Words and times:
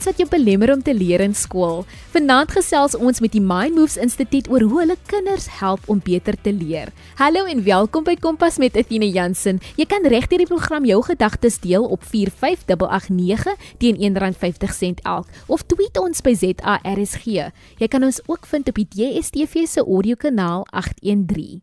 iets 0.00 0.08
wat 0.08 0.20
jou 0.22 0.28
belemmer 0.32 0.70
om 0.72 0.80
te 0.80 0.94
leer 0.96 1.20
in 1.20 1.34
skool? 1.36 1.82
Vanaand 2.14 2.54
gesels 2.56 2.94
ons 2.96 3.20
met 3.20 3.34
die 3.34 3.42
Mind 3.44 3.76
Moves 3.76 3.98
Instituut 4.00 4.46
oor 4.48 4.62
hoe 4.64 4.78
hulle 4.80 4.96
kinders 5.10 5.44
help 5.58 5.82
om 5.92 6.00
beter 6.00 6.38
te 6.40 6.54
leer. 6.56 6.88
Hallo 7.18 7.44
en 7.44 7.60
welkom 7.66 8.06
by 8.06 8.14
Kompas 8.16 8.56
met 8.62 8.78
Athena 8.80 9.04
Jansen. 9.04 9.60
Jy 9.76 9.84
kan 9.90 10.08
regdeur 10.08 10.40
die 10.40 10.48
program 10.48 10.86
jou 10.88 11.02
gedagtes 11.04 11.60
deel 11.60 11.84
op 11.84 12.06
45889 12.08 13.74
teen 13.82 14.00
R1.50 14.00 15.04
elk 15.04 15.28
of 15.52 15.66
tweet 15.68 16.00
ons 16.00 16.24
by 16.24 16.32
ZARSG. 16.32 17.50
Jy 17.76 17.88
kan 17.92 18.06
ons 18.06 18.22
ook 18.24 18.48
vind 18.48 18.72
op 18.72 18.80
die 18.80 18.88
DSTV 18.88 19.66
se 19.68 19.84
audiokanaal 19.84 20.64
813. 20.72 21.60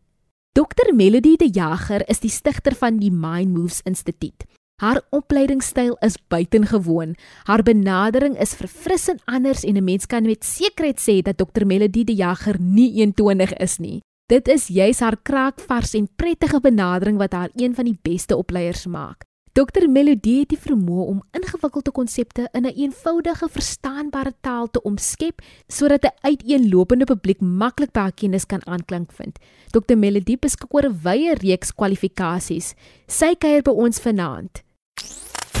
Dr 0.54 0.94
Melody 0.94 1.34
de 1.38 1.50
Jager 1.50 2.06
is 2.06 2.22
die 2.22 2.30
stigter 2.30 2.78
van 2.78 3.02
die 3.02 3.10
Mind 3.10 3.50
Moves 3.50 3.82
Instituut. 3.82 4.46
Haar 4.78 5.00
opleidingstyl 5.10 5.96
is 6.06 6.14
buitengewoon. 6.28 7.16
Haar 7.42 7.62
benadering 7.62 8.38
is 8.38 8.54
verfrissend 8.54 9.22
anders 9.24 9.64
en 9.64 9.74
'n 9.76 9.84
mens 9.84 10.06
kan 10.06 10.22
met 10.22 10.44
sekerheid 10.44 11.00
sê 11.00 11.22
dat 11.22 11.38
Dr 11.38 11.66
Melody 11.66 12.04
de 12.04 12.14
Jager 12.14 12.56
nie 12.60 12.92
120 12.92 13.52
is 13.52 13.78
nie. 13.78 14.00
Dit 14.26 14.48
is 14.48 14.66
juis 14.66 15.00
haar 15.00 15.16
kraakvars 15.22 15.94
en 15.94 16.08
prettige 16.16 16.60
benadering 16.60 17.18
wat 17.18 17.32
haar 17.32 17.50
een 17.54 17.74
van 17.74 17.84
die 17.84 17.98
beste 18.02 18.36
opleiers 18.36 18.86
maak. 18.86 19.24
Dr 19.52 19.88
Melody 19.88 20.38
het 20.38 20.48
die 20.48 20.58
vermoë 20.58 21.06
om 21.06 21.22
ingewikkelde 21.32 21.90
konsepte 21.90 22.48
in 22.52 22.62
'n 22.62 22.66
een 22.66 22.74
eenvoudige, 22.74 23.48
verstaanbare 23.48 24.32
taal 24.40 24.70
te 24.70 24.82
omskep 24.82 25.42
sodat 25.66 26.04
'n 26.04 26.18
uiteenlopende 26.20 27.04
publiek 27.04 27.40
maklik 27.40 27.92
by 27.92 28.00
haar 28.00 28.14
kennis 28.14 28.46
kan 28.46 28.66
aanklank 28.66 29.12
vind. 29.12 29.38
Dr 29.70 29.96
Melody 29.96 30.38
beskik 30.38 30.74
oor 30.74 30.84
'n 30.84 31.00
wye 31.02 31.34
reeks 31.34 31.74
kwalifikasies. 31.74 32.74
Sy 33.06 33.34
kuier 33.34 33.62
by 33.62 33.70
ons 33.70 33.98
vanaand. 33.98 34.67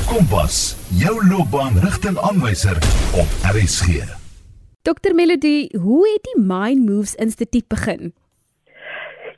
Kompas, 0.08 0.56
jou 1.02 1.14
loopbaanrigtingaanwyser 1.30 2.78
op 3.22 3.28
RSG. 3.54 4.06
Dr 4.88 5.14
Melody, 5.14 5.68
hoe 5.76 6.02
het 6.12 6.24
die 6.30 6.40
Mind 6.42 6.88
Moves 6.88 7.14
Instituut 7.14 7.68
begin? 7.68 8.12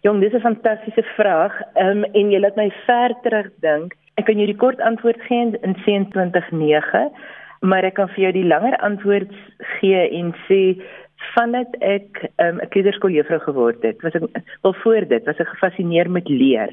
Jong, 0.01 0.21
dis 0.21 0.33
'n 0.33 0.41
fantastiese 0.41 1.03
vraag. 1.17 1.61
Ehm 1.75 2.05
um, 2.05 2.05
en 2.05 2.31
jy 2.31 2.39
laat 2.41 2.57
my 2.57 2.71
ver 2.87 3.15
terugdink. 3.23 3.95
Ek 4.15 4.25
kan 4.25 4.37
jou 4.37 4.47
die 4.47 4.57
kort 4.57 4.81
antwoord 4.81 5.21
gee 5.29 5.59
in 5.63 5.75
279, 5.85 7.11
maar 7.61 7.85
ek 7.85 7.95
kan 7.95 8.09
vir 8.09 8.23
jou 8.25 8.33
die 8.33 8.47
langer 8.47 8.77
antwoord 8.77 9.33
gee 9.81 10.09
en 10.21 10.35
sê 10.49 10.81
vandat 11.35 11.75
ek 11.81 12.31
ehm, 12.37 12.57
'n 12.57 12.61
um, 12.61 12.69
kleuterskooljuffrou 12.69 13.41
geword 13.41 13.83
het, 13.83 14.03
was 14.03 14.15
ek 14.15 14.23
wel 14.63 14.75
voor 14.83 15.09
dit 15.09 15.25
was 15.25 15.39
ek 15.39 15.49
gefassineer 15.49 16.11
met 16.11 16.29
leer. 16.29 16.73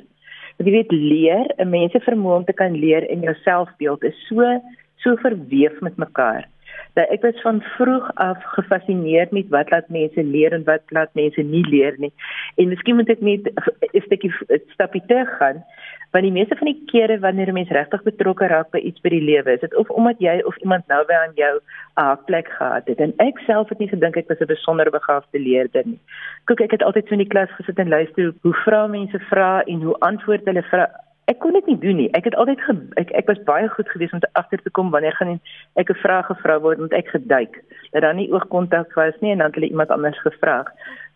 Want 0.58 0.70
jy 0.70 0.74
weet 0.74 0.92
leer, 0.92 1.46
'n 1.58 1.70
mens 1.70 1.92
se 1.92 2.00
vermoë 2.02 2.38
om 2.42 2.46
te 2.46 2.54
kan 2.54 2.74
leer 2.74 3.06
en 3.10 3.22
jou 3.22 3.36
selfbeeld 3.44 4.04
is 4.04 4.18
so 4.28 4.62
so 4.98 5.16
verweef 5.16 5.82
met 5.82 5.98
mekaar. 5.98 6.48
Dat 6.94 7.10
ek 7.10 7.22
was 7.22 7.42
van 7.42 7.62
vroeg 7.62 8.12
af 8.16 8.44
gefassineerd 8.44 9.32
met 9.32 9.50
wat 9.50 9.70
laat 9.70 9.90
mense 9.90 10.24
leer 10.24 10.54
en 10.54 10.64
wat 10.64 10.82
laat 10.90 11.14
mense 11.14 11.42
nie 11.42 11.66
leer 11.70 11.96
nie. 11.98 12.14
En 12.56 12.68
miskien 12.68 12.96
moet 12.96 13.10
ek 13.10 13.22
net 13.22 13.52
'n 13.94 14.02
stukkie 14.08 14.34
stapie 14.74 15.04
terug 15.08 15.38
gaan 15.38 15.64
want 16.12 16.24
die 16.24 16.32
meeste 16.32 16.56
van 16.56 16.70
die 16.70 16.84
kere 16.92 17.20
wanneer 17.20 17.50
'n 17.50 17.54
mens 17.54 17.70
regtig 17.70 18.04
betrokke 18.04 18.48
raak 18.48 18.70
by 18.72 18.80
iets 18.80 19.02
by 19.02 19.10
die 19.10 19.22
lewe, 19.22 19.52
is 19.52 19.60
dit 19.60 19.76
of 19.76 19.90
omdat 19.90 20.20
jy 20.20 20.42
of 20.46 20.58
iemand 20.58 20.88
nou 20.88 21.06
by 21.06 21.14
aan 21.14 21.36
jou 21.36 21.56
'n 21.58 22.04
hakplek 22.04 22.48
gehad 22.48 22.88
het. 22.88 23.00
En 23.00 23.14
ek 23.18 23.40
self 23.40 23.70
het 23.70 23.80
nie 23.80 23.90
gedink 23.90 24.16
ek 24.18 24.28
was 24.28 24.40
'n 24.40 24.46
besonder 24.46 24.90
begaafde 24.92 25.40
leerder 25.40 25.84
nie. 25.86 26.00
Kyk, 26.46 26.62
ek 26.62 26.72
het 26.72 26.84
altyd 26.84 27.08
so 27.08 27.12
in 27.12 27.26
die 27.26 27.34
klas 27.34 27.50
gesit 27.52 27.80
en 27.80 27.90
luister 27.90 28.34
hoe 28.42 28.54
vra 28.54 28.88
mense 28.88 29.20
vra 29.20 29.62
en 29.64 29.82
hoe 29.82 30.00
antwoord 30.00 30.46
hulle 30.46 30.64
vra. 30.64 30.90
Ek 31.28 31.42
kon 31.44 31.52
dit 31.58 31.66
nie 31.68 31.80
doen 31.80 31.98
nie. 32.00 32.08
Ek 32.16 32.24
het 32.30 32.36
altyd 32.40 32.62
ge, 32.64 32.74
ek 33.02 33.10
ek 33.20 33.28
was 33.28 33.40
baie 33.48 33.68
goed 33.68 33.90
geweest 33.92 34.14
om 34.16 34.22
te 34.24 34.30
agter 34.40 34.62
te 34.64 34.72
kom 34.72 34.94
wanneer 34.94 35.16
gaan 35.20 35.40
ek 35.76 35.92
'n 35.92 36.02
vraag 36.04 36.30
gevra 36.32 36.60
word 36.60 36.80
want 36.80 36.94
ek 36.94 37.12
geduik 37.16 37.60
dat 37.92 38.02
daar 38.02 38.16
nie 38.16 38.32
oogkontak 38.32 38.94
was 38.96 39.20
nie 39.20 39.32
en 39.32 39.38
dan 39.38 39.48
het 39.48 39.56
hulle 39.56 39.70
iemand 39.70 39.92
anders 39.92 40.20
gevra. 40.22 40.64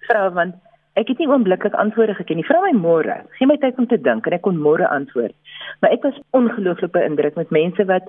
Vra 0.08 0.30
want 0.30 0.56
Ek 1.00 1.08
het 1.08 1.22
nie 1.24 1.28
oombliklik 1.28 1.74
antwoorde 1.80 2.13
geken 2.13 2.36
nie. 2.36 2.44
Vra 2.44 2.59
my 2.59 2.74
môre. 2.75 3.22
Gee 3.38 3.47
my 3.47 3.56
tyd 3.58 3.78
om 3.80 3.88
te 3.88 3.96
dink 3.96 4.25
en 4.28 4.34
ek 4.36 4.41
kon 4.44 4.58
môre 4.59 4.88
antwoord. 4.91 5.31
Maar 5.80 5.91
ek 5.96 6.03
was 6.03 6.18
ongelooflik 6.36 6.91
beïndruk 6.91 7.38
met 7.40 7.50
mense 7.50 7.86
wat 7.86 8.03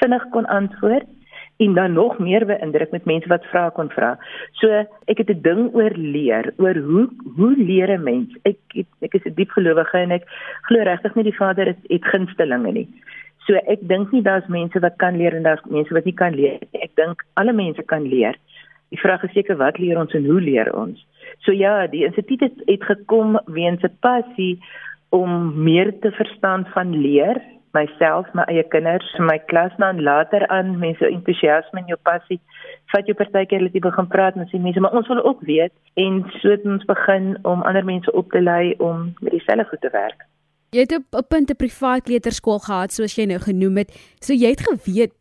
vinnig 0.00 0.26
kon 0.34 0.44
antwoord 0.52 1.08
en 1.56 1.74
dan 1.74 1.92
nog 1.92 2.18
meer 2.18 2.46
beïndruk 2.46 2.90
met 2.90 3.04
mense 3.04 3.28
wat 3.28 3.44
vrae 3.50 3.70
kon 3.70 3.88
vra. 3.90 4.16
So 4.60 4.68
ek 5.06 5.18
het 5.18 5.30
'n 5.30 5.42
ding 5.42 5.74
oor 5.74 5.94
leer, 5.96 6.52
oor 6.56 6.76
hoe 6.76 7.08
hoe 7.36 7.54
leer 7.56 7.90
'n 7.98 8.02
mens? 8.02 8.36
Ek 8.44 8.58
het, 8.74 8.86
ek 9.00 9.14
is 9.14 9.24
'n 9.24 9.34
diep 9.34 9.50
gelowige 9.50 9.98
en 9.98 10.10
ek 10.10 10.24
glo 10.62 10.82
regtig 10.82 11.14
nie 11.14 11.24
die 11.24 11.36
Vader 11.36 11.66
het, 11.66 11.78
het 11.88 12.04
gunstelinge 12.04 12.72
nie. 12.72 12.88
So 13.46 13.54
ek 13.54 13.80
dink 13.88 14.12
nie 14.12 14.22
daar's 14.22 14.46
mense 14.46 14.80
wat 14.80 14.96
kan 14.96 15.16
leer 15.16 15.34
en 15.34 15.42
daar's 15.42 15.64
mense 15.64 15.94
wat 15.94 16.04
nie 16.04 16.14
kan 16.14 16.34
leer 16.34 16.58
nie. 16.60 16.82
Ek 16.82 16.94
dink 16.94 17.24
alle 17.34 17.52
mense 17.52 17.82
kan 17.82 18.02
leer. 18.02 18.34
Die 18.90 18.98
vraag 18.98 19.24
is 19.24 19.32
seker 19.32 19.56
wat 19.56 19.78
leer 19.78 19.98
ons 19.98 20.14
en 20.14 20.24
hoe 20.24 20.40
leer 20.40 20.74
ons? 20.74 21.06
So 21.44 21.52
ja, 21.52 21.86
die 21.86 22.04
instituut 22.04 22.40
het, 22.40 22.58
het 22.66 22.82
gekom 22.82 23.38
weens 23.46 23.82
'n 23.82 23.96
passie 24.00 24.58
om 25.08 25.62
meer 25.62 25.92
te 26.00 26.10
verstaan 26.10 26.66
van 26.74 26.94
leer, 27.00 27.40
myself, 27.76 28.28
my 28.38 28.44
eie 28.52 28.64
kinders, 28.72 29.08
my 29.18 29.36
klas 29.50 29.74
en 29.84 30.02
later 30.02 30.46
aan 30.54 30.78
mense 30.82 31.04
entoesiasme 31.08 31.82
en 31.82 31.90
jou 31.92 31.98
passie. 32.08 32.40
Vat 32.92 33.08
jou 33.08 33.16
partykeer 33.18 33.64
net 33.66 33.76
begin 33.88 34.08
praat 34.14 34.38
met 34.40 34.50
die 34.54 34.62
mense, 34.62 34.80
maar 34.80 34.96
ons 34.96 35.10
wil 35.12 35.22
ook 35.24 35.44
weet 35.50 35.74
en 36.02 36.22
so 36.38 36.54
het 36.54 36.64
ons 36.64 36.86
begin 36.88 37.34
om 37.42 37.62
ander 37.62 37.84
mense 37.84 38.12
op 38.12 38.30
te 38.32 38.42
lei 38.42 38.74
om 38.78 39.12
met 39.20 39.36
dieselfde 39.36 39.68
goed 39.70 39.80
te 39.80 39.92
werk. 39.92 40.26
Jy 40.74 40.80
het 40.86 40.96
op 40.96 41.06
'n 41.14 41.28
punt 41.28 41.50
'n 41.50 41.56
privaat 41.56 42.02
kleuterskool 42.02 42.58
gehad 42.58 42.92
soos 42.92 43.16
jy 43.16 43.26
nou 43.26 43.38
genoem 43.38 43.76
het. 43.76 43.90
So 44.20 44.32
jy 44.32 44.50
het 44.50 44.68
geweet 44.70 45.12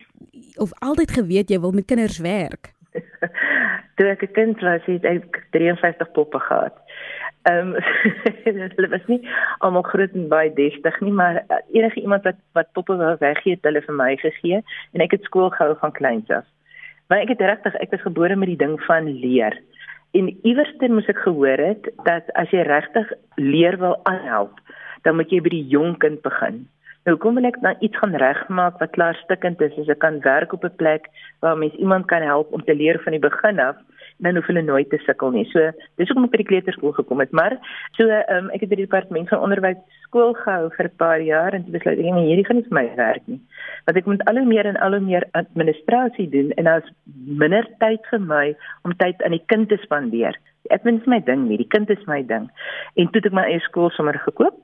of 0.58 0.72
altyd 0.80 1.12
geweet 1.12 1.50
jy 1.50 1.60
wil 1.60 1.72
met 1.72 1.86
kinders 1.86 2.20
werk. 2.20 2.74
toe 3.96 4.08
ek 4.08 4.24
'n 4.24 4.34
kind 4.34 4.62
was, 4.62 4.84
het 4.86 5.06
ek 5.06 5.48
53 5.52 6.12
poppe 6.12 6.40
gehad. 6.40 6.76
Ehm 7.46 7.76
um, 7.76 7.82
hulle 8.76 8.90
was 8.90 9.06
nie 9.06 9.22
almal 9.60 9.84
groot 9.86 10.14
en 10.18 10.28
baie 10.32 10.50
deftig 10.54 10.96
nie, 11.06 11.12
maar 11.14 11.44
uh, 11.44 11.60
enige 11.78 12.02
iemand 12.02 12.24
wat 12.26 12.40
wat 12.58 12.72
poppe 12.74 12.96
wou 12.98 13.12
weggee, 13.22 13.54
het 13.54 13.68
hulle 13.70 13.84
vir 13.86 13.98
my 14.00 14.16
gegee 14.22 14.62
en 14.94 15.04
ek 15.06 15.14
het 15.14 15.28
skool 15.30 15.52
gehou 15.54 15.76
van 15.84 15.94
kleins 15.94 16.32
af. 16.34 16.48
Maar 17.08 17.22
ek 17.22 17.36
het 17.36 17.44
regtig 17.46 17.78
ek 17.86 17.94
was 17.94 18.06
gebore 18.08 18.36
met 18.36 18.50
die 18.50 18.62
ding 18.64 18.80
van 18.88 19.12
leer. 19.22 19.60
En 20.18 20.32
iewerste 20.48 20.90
moes 20.90 21.10
ek 21.12 21.22
gehoor 21.28 21.62
het 21.62 21.90
dat 22.08 22.34
as 22.42 22.50
jy 22.50 22.66
regtig 22.66 23.14
leer 23.38 23.78
wil 23.78 24.00
aanhelp, 24.10 24.58
dan 25.06 25.20
moet 25.20 25.30
jy 25.30 25.44
by 25.46 25.54
die 25.54 25.68
jong 25.70 26.00
kind 26.02 26.22
begin. 26.26 26.64
Nou 27.06 27.14
kom 27.22 27.38
ek 27.38 27.62
dan 27.62 27.78
iets 27.86 28.02
gaan 28.02 28.18
regmaak 28.18 28.80
wat 28.82 28.98
klaar 28.98 29.18
stikkend 29.22 29.62
is, 29.62 29.76
as 29.78 29.92
ek 29.94 30.02
kan 30.02 30.18
werk 30.26 30.54
op 30.58 30.66
'n 30.66 30.80
plek 30.82 31.12
waar 31.46 31.58
mens 31.58 31.78
iemand 31.78 32.10
kan 32.10 32.26
help 32.26 32.50
om 32.54 32.64
te 32.66 32.74
leer 32.74 32.98
van 33.04 33.14
die 33.14 33.22
begin 33.22 33.60
af, 33.60 33.78
dan 34.18 34.36
hoef 34.36 34.48
hulle 34.48 34.62
nooit 34.62 34.90
te 34.90 34.98
sukkel 35.04 35.34
nie. 35.36 35.46
So, 35.52 35.72
dis 36.00 36.10
hoekom 36.10 36.28
ek 36.28 36.36
by 36.36 36.42
die 36.42 36.48
kleuterskool 36.52 36.96
gekom 36.96 37.24
het, 37.24 37.32
maar 37.36 37.58
so 37.98 38.08
um, 38.08 38.50
ek 38.56 38.64
het 38.64 38.72
by 38.72 38.80
die 38.80 38.88
departement 38.88 39.30
van 39.32 39.44
onderwys 39.44 39.82
skool 40.06 40.34
gehou 40.40 40.70
vir 40.78 40.86
'n 40.88 40.98
paar 40.98 41.22
jaar 41.22 41.54
en 41.54 41.66
besluit 41.68 42.00
ek 42.00 42.06
nee, 42.06 42.28
hierdie 42.30 42.46
gaan 42.46 42.58
nie 42.62 42.68
vir 42.70 42.78
my 42.80 42.88
werk 42.96 43.28
nie. 43.28 43.42
Want 43.86 43.98
ek 43.98 44.06
moet 44.06 44.26
al 44.26 44.38
hoe 44.38 44.48
meer 44.48 44.66
en 44.66 44.78
al 44.78 44.98
hoe 44.98 45.04
meer 45.04 45.28
administrasie 45.34 46.30
doen 46.30 46.52
en 46.52 46.64
daar's 46.64 46.92
minder 47.44 47.68
tyd 47.80 48.02
vir 48.12 48.22
my 48.22 48.56
om 48.84 48.96
tyd 48.98 49.24
aan 49.24 49.36
die 49.36 49.46
kind 49.48 49.70
te 49.70 49.78
spandeer. 49.84 50.40
Ek 50.70 50.82
vind 50.82 51.06
my 51.06 51.20
ding 51.20 51.48
nie, 51.48 51.58
die 51.58 51.70
kind 51.70 51.90
is 51.90 52.06
my 52.08 52.24
ding. 52.26 52.50
En 52.96 53.12
toe 53.12 53.22
het 53.22 53.26
ek 53.26 53.38
my 53.38 53.46
eie 53.46 53.60
skool 53.60 53.90
sommer 53.90 54.18
gekoop 54.18 54.56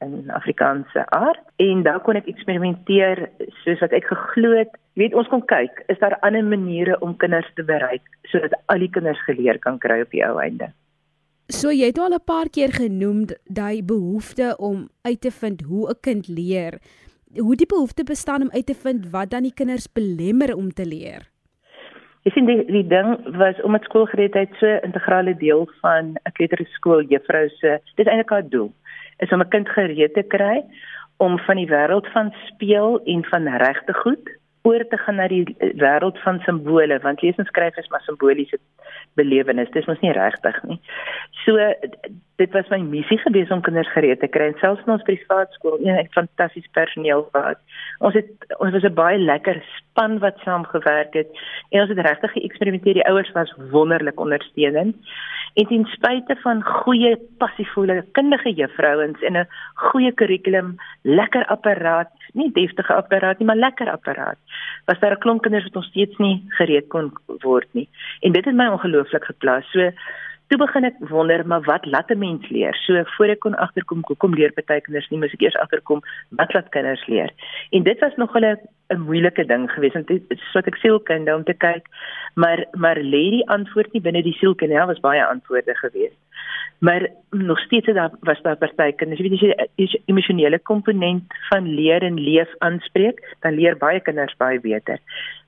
in 0.00 0.30
Afrikaanse 0.30 1.04
aard 1.10 1.42
en 1.56 1.82
daar 1.82 2.00
kon 2.00 2.16
ek 2.16 2.30
eksperimenteer 2.30 3.28
soos 3.64 3.82
wat 3.84 3.92
ek 3.92 4.08
geglo 4.08 4.56
het. 4.56 4.72
Jy 4.94 5.04
weet 5.04 5.14
ons 5.14 5.28
kon 5.30 5.42
kyk, 5.46 5.84
is 5.92 5.98
daar 6.02 6.16
ander 6.26 6.42
maniere 6.42 6.96
om 7.00 7.16
kinders 7.16 7.48
te 7.54 7.62
bereik 7.62 8.02
sodat 8.32 8.56
al 8.66 8.82
die 8.82 8.90
kinders 8.90 9.20
geleer 9.26 9.58
kan 9.58 9.78
kry 9.78 10.00
op 10.02 10.10
die 10.10 10.24
ou 10.26 10.38
einde. 10.42 10.72
So 11.50 11.70
jy 11.70 11.90
het 11.90 11.98
al 11.98 12.14
'n 12.14 12.24
paar 12.26 12.48
keer 12.50 12.72
genoem 12.74 13.26
daai 13.46 13.82
behoefte 13.82 14.56
om 14.58 14.88
uit 15.02 15.20
te 15.20 15.30
vind 15.30 15.62
hoe 15.62 15.90
'n 15.90 16.00
kind 16.00 16.28
leer. 16.28 16.78
Hoe 17.38 17.56
die 17.56 17.66
behoefte 17.66 18.04
bestaan 18.04 18.42
om 18.42 18.50
uit 18.50 18.66
te 18.66 18.74
vind 18.74 19.10
wat 19.10 19.30
dan 19.30 19.42
die 19.42 19.54
kinders 19.54 19.86
belemmer 19.92 20.56
om 20.56 20.70
te 20.72 20.86
leer. 20.86 21.30
Ek 22.24 22.32
sien 22.32 22.46
die 22.46 22.64
die 22.66 22.86
ding 22.86 23.36
was 23.38 23.60
om 23.62 23.70
met 23.70 23.84
skoolgereedheid 23.84 24.50
so 24.58 24.66
'n 24.66 24.84
integrale 24.84 25.36
deel 25.36 25.70
van 25.80 26.18
'n 26.26 26.32
kleuterskool 26.32 27.02
juffrou 27.02 27.48
se 27.48 27.80
dis 27.96 28.06
eintlik 28.06 28.30
haar 28.30 28.48
doel 28.48 28.72
is 29.18 29.32
om 29.32 29.40
'n 29.40 29.48
kind 29.48 29.68
gereed 29.68 30.14
te 30.14 30.22
kry 30.22 30.64
om 31.16 31.38
van 31.38 31.56
die 31.56 31.68
wêreld 31.68 32.06
van 32.12 32.34
speel 32.46 33.00
en 33.04 33.24
van 33.24 33.48
regte 33.48 33.94
goed 33.94 34.39
oor 34.62 34.84
te 34.88 34.96
gaan 34.96 35.16
na 35.16 35.28
die 35.28 35.44
wêreld 35.80 36.18
van 36.24 36.40
simbole 36.44 36.98
want 37.04 37.22
lees 37.22 37.38
en 37.40 37.48
skryf 37.48 37.76
is 37.80 37.88
maar 37.88 38.02
simboliese 38.04 38.58
belewenis. 39.18 39.70
Dis 39.72 39.86
mos 39.88 40.00
nie 40.04 40.12
regtig 40.12 40.58
nie. 40.68 40.78
So 41.44 41.56
dit 42.40 42.52
was 42.56 42.68
my 42.72 42.78
missie 42.84 43.18
gewees 43.20 43.50
om 43.52 43.62
kinders 43.64 43.90
gereed 43.94 44.20
te 44.20 44.28
kry 44.28 44.50
en 44.50 44.58
selfs 44.60 44.84
in 44.86 44.94
ons 44.96 45.06
privaat 45.08 45.52
skool 45.56 45.78
een 45.80 45.90
ja, 45.92 46.04
fantasties 46.16 46.68
personeel 46.76 47.26
gehad. 47.32 47.60
Ons 48.04 48.16
het 48.20 48.30
ons 48.58 48.76
was 48.76 48.84
'n 48.84 48.94
baie 48.94 49.18
lekker 49.18 49.62
span 49.78 50.18
wat 50.18 50.40
saam 50.44 50.64
gewerk 50.64 51.14
het 51.14 51.28
en 51.70 51.80
ons 51.80 51.92
het 51.92 52.06
regtig 52.06 52.32
geëksperimenteer 52.32 53.00
die 53.00 53.08
ouers 53.08 53.32
was 53.32 53.56
wonderlik 53.70 54.20
ondersteunend 54.20 54.96
En 55.54 55.66
ten 55.66 55.84
spyte 55.84 56.36
van 56.42 56.62
goeie 56.62 57.16
passievolle 57.38 58.04
kundige 58.12 58.52
juffrouens 58.52 59.20
en 59.22 59.36
'n 59.36 59.48
goeie 59.74 60.12
kurrikulum, 60.12 60.76
lekker 61.02 61.46
apparaat, 61.46 62.10
nie 62.32 62.52
deftige 62.52 62.94
apparaat 62.94 63.38
nie, 63.38 63.46
maar 63.46 63.56
lekker 63.56 63.90
apparaat, 63.90 64.38
was 64.84 64.98
daar 64.98 65.12
'n 65.12 65.18
klomp 65.18 65.42
kinders 65.42 65.64
wat 65.64 65.72
nog 65.72 65.84
steeds 65.84 66.16
nie 66.18 66.44
gereed 66.48 66.88
kon 66.88 67.12
word 67.26 67.68
nie. 67.72 67.88
En 68.20 68.32
dit 68.32 68.44
het 68.44 68.54
my 68.54 68.66
ongelooflik 68.66 69.24
geplaas. 69.24 69.70
So 69.70 69.90
toe 70.50 70.58
begin 70.58 70.88
ek 70.88 70.96
wonder 71.10 71.44
maar 71.46 71.62
wat 71.62 71.86
laat 71.86 72.10
'n 72.10 72.18
mens 72.18 72.48
leer? 72.50 72.74
So 72.74 73.02
voor 73.14 73.30
ek 73.34 73.40
kon 73.40 73.54
agterkom 73.54 74.02
hoekom 74.02 74.34
leer 74.34 74.52
baie 74.54 74.80
kinders 74.80 75.08
nie, 75.10 75.18
moet 75.18 75.32
ek 75.32 75.42
eers 75.42 75.56
agterkom 75.62 76.02
wat 76.30 76.52
laat 76.54 76.68
kinders 76.68 77.06
leer. 77.06 77.30
En 77.70 77.82
dit 77.82 77.98
was 78.00 78.16
nog 78.16 78.34
'n 78.34 78.58
'n 78.90 79.00
moeilike 79.00 79.44
ding 79.46 79.70
geweest 79.70 79.94
want 79.94 80.06
dit 80.06 80.22
is 80.28 80.52
wat 80.52 80.66
ek 80.66 80.76
sielkunde 80.76 81.34
om 81.34 81.44
te 81.44 81.54
kyk, 81.54 81.86
maar 82.34 82.64
maar 82.72 82.98
lê 82.98 83.30
die 83.30 83.48
antwoord 83.48 83.92
nie 83.92 84.02
binne 84.02 84.22
die 84.22 84.38
sielkunde, 84.40 84.74
ja, 84.74 84.86
was 84.86 85.00
baie 85.00 85.24
antwoorde 85.24 85.74
geweest. 85.74 86.18
Maar 86.80 87.08
nog 87.30 87.58
steeds 87.60 87.86
daar 87.86 88.10
was 88.20 88.42
daar 88.42 88.56
baie 88.76 88.92
kinders, 88.92 89.20
jy 89.20 89.28
weet 89.28 89.40
jy 89.40 89.68
die 89.76 90.02
emosionele 90.06 90.58
komponent 90.58 91.24
van 91.48 91.68
leer 91.68 92.02
en 92.02 92.20
leef 92.20 92.48
aanspreek, 92.58 93.36
dan 93.40 93.54
leer 93.54 93.76
baie 93.76 94.00
kinders 94.00 94.36
baie 94.36 94.60
beter. 94.60 94.98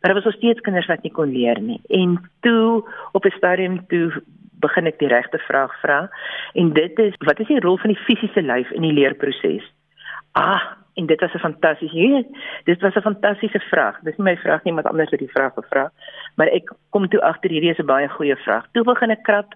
Maar 0.01 0.13
daar 0.13 0.15
was 0.15 0.25
nog 0.25 0.35
steeds 0.35 0.61
kinders 0.61 0.87
wat 0.87 1.03
nie 1.03 1.13
kon 1.13 1.33
leer 1.33 1.61
nie. 1.61 1.81
En 1.89 2.31
toe 2.41 2.85
op 3.13 3.25
'n 3.25 3.37
stadium 3.37 3.87
toe 3.87 4.23
begin 4.63 4.91
ek 4.91 4.99
die 5.03 5.11
regte 5.11 5.39
vraag 5.49 5.75
vra 5.83 5.99
en 6.59 6.73
dit 6.77 6.99
is 7.05 7.19
wat 7.27 7.41
is 7.43 7.51
die 7.51 7.61
rol 7.61 7.79
van 7.83 7.95
die 7.95 8.05
fisiese 8.07 8.43
lyf 8.43 8.71
in 8.77 8.87
die 8.87 8.95
leerproses? 8.97 9.67
Ah, 10.39 10.79
en 10.97 11.07
dit 11.07 11.21
was 11.21 11.35
'n 11.35 11.39
fantastiese 11.39 12.25
dit 12.65 12.81
was 12.81 12.95
'n 12.95 13.09
fantastiese 13.09 13.61
vraag. 13.61 14.01
Dis 14.03 14.17
nie 14.17 14.25
my 14.25 14.37
vraag 14.37 14.65
nie, 14.65 14.73
maar 14.73 14.89
anders 14.89 15.11
het 15.11 15.21
die 15.21 15.35
vraag 15.37 15.55
gevra. 15.55 15.91
Maar 16.37 16.47
ek 16.47 16.73
kom 16.91 17.09
toe 17.09 17.21
agter 17.21 17.51
hierdie 17.51 17.71
is 17.71 17.79
'n 17.79 17.87
baie 17.87 18.09
goeie 18.09 18.37
vraag. 18.37 18.67
Toe 18.73 18.85
begin 18.85 19.11
ek 19.11 19.23
krap 19.23 19.55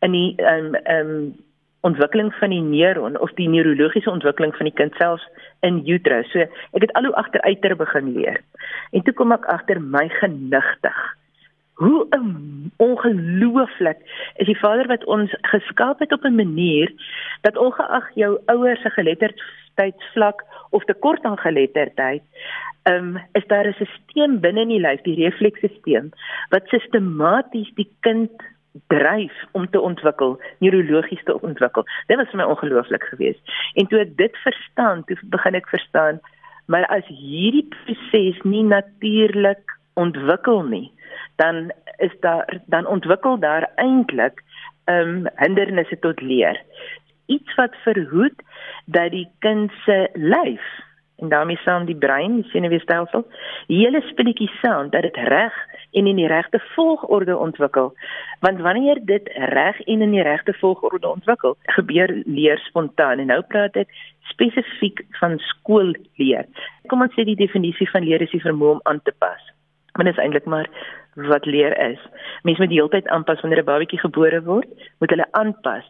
in 0.00 0.12
die 0.12 0.34
ehm 0.36 0.74
um, 0.74 0.76
um, 0.96 1.34
ontwikkeling 1.80 2.34
van 2.34 2.50
die 2.50 2.62
neuron 2.62 3.18
of 3.20 3.32
die 3.38 3.48
neurologiese 3.48 4.10
ontwikkeling 4.10 4.54
van 4.56 4.66
die 4.68 4.74
kind 4.74 4.94
self 4.94 5.22
in 5.60 5.82
utero. 5.86 6.22
So 6.22 6.38
ek 6.38 6.82
het 6.86 6.92
al 6.92 7.04
hoe 7.04 7.14
agteruiter 7.14 7.76
begin 7.76 8.12
leer. 8.12 8.40
En 8.90 9.02
toe 9.02 9.14
kom 9.14 9.32
ek 9.32 9.44
agter 9.44 9.80
my 9.80 10.08
genigtig 10.08 11.16
hoe 11.76 12.06
ongelooflik 12.76 13.98
is 14.36 14.46
die 14.46 14.58
Vader 14.58 14.86
wat 14.86 15.04
ons 15.04 15.34
geskaap 15.52 15.98
het 15.98 16.12
op 16.12 16.24
'n 16.24 16.34
manier 16.34 16.92
dat 17.40 17.56
ongeag 17.56 18.14
jou 18.14 18.38
ouers 18.44 18.80
se 18.82 18.90
geletterdheidsvlak 18.90 20.44
of 20.70 20.84
tekort 20.84 21.22
aan 21.24 21.38
geletterdheid, 21.38 22.22
ehm 22.82 23.16
um, 23.16 23.22
is 23.32 23.46
daar 23.46 23.66
'n 23.66 23.72
stelsel 23.72 24.38
binne 24.38 24.60
in 24.60 24.68
die 24.68 24.80
lyf, 24.80 25.00
die 25.02 25.24
refleksstelsel 25.24 26.08
wat 26.48 26.68
sistematies 26.68 27.74
die 27.74 27.90
kind 28.00 28.30
dryf 28.86 29.44
om 29.52 29.70
te 29.70 29.80
ontwikkel, 29.80 30.40
neurologies 30.58 31.22
te 31.24 31.40
ontwikkel. 31.40 31.84
Dit 32.06 32.16
was 32.16 32.28
vir 32.28 32.36
my 32.36 32.44
ongelooflik 32.44 33.02
geweest. 33.02 33.40
En 33.74 33.86
toe 33.86 34.00
ek 34.00 34.16
dit 34.16 34.36
verstaan, 34.36 35.04
toe 35.04 35.16
begin 35.22 35.54
ek 35.54 35.68
verstaan, 35.68 36.20
maar 36.66 36.86
as 36.86 37.06
hierdie 37.06 37.68
proses 37.68 38.42
nie 38.42 38.62
natuurlik 38.62 39.78
ontwikkel 39.94 40.62
nie, 40.62 40.92
dan 41.36 41.70
is 41.96 42.12
daar 42.20 42.60
dan 42.66 42.86
ontwikkel 42.86 43.38
daar 43.38 43.70
eintlik 43.74 44.42
ehm 44.84 45.08
um, 45.08 45.26
hindernisse 45.36 45.98
tot 45.98 46.20
leer. 46.20 46.62
Iets 47.26 47.54
wat 47.54 47.74
verhoed 47.84 48.42
dat 48.84 49.10
die 49.10 49.28
kind 49.38 49.72
se 49.84 50.08
lyf 50.12 50.62
en 51.16 51.28
daarmee 51.28 51.56
saam 51.56 51.84
die 51.84 51.96
brein, 51.96 52.34
die 52.40 52.50
senuweestelsel, 52.50 53.24
hele 53.66 54.02
spilletjie 54.10 54.50
saam 54.60 54.90
dat 54.90 55.02
dit 55.02 55.16
reg 55.16 55.54
en 55.96 56.06
in 56.06 56.18
die 56.20 56.28
regte 56.28 56.60
volgorde 56.74 57.36
ontwikkel. 57.36 57.94
Want 58.40 58.60
wanneer 58.60 59.00
dit 59.04 59.30
reg 59.32 59.80
en 59.80 60.02
in 60.02 60.10
die 60.10 60.22
regte 60.22 60.52
volgorde 60.52 61.08
ontwikkel, 61.08 61.56
gebeur 61.62 62.22
leer 62.24 62.58
spontaan. 62.58 63.18
En 63.18 63.32
nou 63.32 63.40
praat 63.48 63.76
ek 63.80 63.92
spesifiek 64.32 65.04
van 65.20 65.38
skoolleer. 65.38 66.44
Kom 66.92 67.02
ons 67.06 67.16
sê 67.16 67.24
die 67.24 67.38
definisie 67.38 67.88
van 67.90 68.04
leer 68.04 68.22
is 68.26 68.34
die 68.34 68.44
vermoë 68.44 68.76
om 68.76 68.84
aan 68.84 69.00
te 69.02 69.14
pas. 69.18 69.40
Maar 69.96 70.10
dit 70.10 70.16
is 70.18 70.22
eintlik 70.22 70.44
maar 70.44 70.68
wat 71.16 71.44
leer 71.44 71.74
is. 71.80 72.00
Mense 72.42 72.60
moet 72.60 72.72
die 72.72 72.80
hele 72.80 72.92
tyd 72.92 73.08
aanpas 73.08 73.40
wanneer 73.40 73.62
'n 73.62 73.70
babatjie 73.70 73.98
gebore 73.98 74.42
word, 74.42 74.68
moet 75.00 75.10
hulle 75.10 75.28
aanpas 75.30 75.84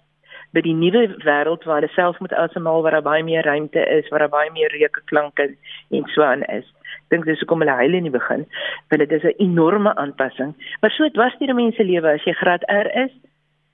by 0.55 0.63
die 0.63 0.75
nuwe 0.75 1.09
wêreld 1.25 1.65
waar 1.67 1.81
hulle 1.81 1.93
self 1.95 2.19
moet 2.23 2.33
asemhaal, 2.33 2.83
waar 2.83 2.97
daar 2.97 3.03
baie 3.03 3.25
meer 3.25 3.45
ruimte 3.45 3.83
is, 3.99 4.09
waar 4.09 4.25
daar 4.25 4.35
baie 4.35 4.51
meer 4.55 4.71
reuke 4.71 5.03
klanke 5.05 5.55
en 5.91 6.05
so 6.15 6.23
aan 6.23 6.43
is. 6.43 6.65
Dink 7.09 7.25
dis 7.25 7.41
hoekom 7.43 7.61
hulle 7.61 7.77
huil 7.83 7.95
in 7.95 8.09
die 8.09 8.15
begin, 8.15 8.47
want 8.89 9.03
dit 9.03 9.13
is 9.13 9.23
'n 9.23 9.43
enorme 9.43 9.95
aanpassing. 9.95 10.55
Maar 10.81 10.91
so 10.91 11.05
het 11.05 11.17
was 11.17 11.39
die 11.39 11.55
mense 11.55 11.85
lewe 11.85 12.09
as 12.09 12.25
jy 12.25 12.33
graad 12.33 12.63
R 12.71 12.89
is, 13.05 13.13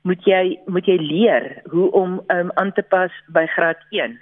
moet 0.02 0.25
jy 0.25 0.58
moet 0.66 0.87
jy 0.87 0.96
leer 0.98 1.62
hoe 1.70 1.90
om 1.93 2.20
um, 2.28 2.50
aan 2.55 2.72
te 2.72 2.82
pas 2.82 3.10
by 3.28 3.46
graad 3.46 3.78
1. 3.90 4.19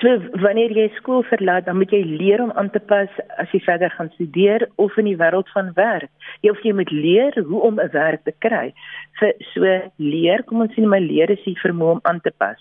So 0.00 0.12
wanneer 0.42 0.74
jy 0.76 0.90
skool 0.98 1.22
verlaat, 1.24 1.64
dan 1.64 1.78
moet 1.80 1.92
jy 1.94 2.02
leer 2.04 2.42
om 2.44 2.50
aan 2.60 2.68
te 2.70 2.82
pas 2.84 3.12
as 3.40 3.52
jy 3.54 3.62
verder 3.64 3.92
gaan 3.94 4.10
studeer 4.12 4.66
of 4.82 4.96
in 5.00 5.08
die 5.08 5.16
wêreld 5.16 5.48
van 5.54 5.70
werk. 5.78 6.10
Jy 6.44 6.52
of 6.52 6.60
jy 6.64 6.74
moet 6.76 6.92
leer 6.92 7.38
hoe 7.48 7.60
om 7.64 7.80
'n 7.80 7.92
werk 7.92 8.24
te 8.24 8.34
kry. 8.44 8.74
So 9.18 9.32
so 9.54 9.62
leer, 9.96 10.42
kom 10.44 10.60
ons 10.60 10.74
sê 10.74 10.84
my 10.84 11.00
leer 11.00 11.30
is 11.30 11.44
die 11.44 11.56
vermoë 11.64 11.96
om 11.96 12.00
aan 12.04 12.20
te 12.20 12.32
pas. 12.36 12.60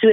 So 0.00 0.08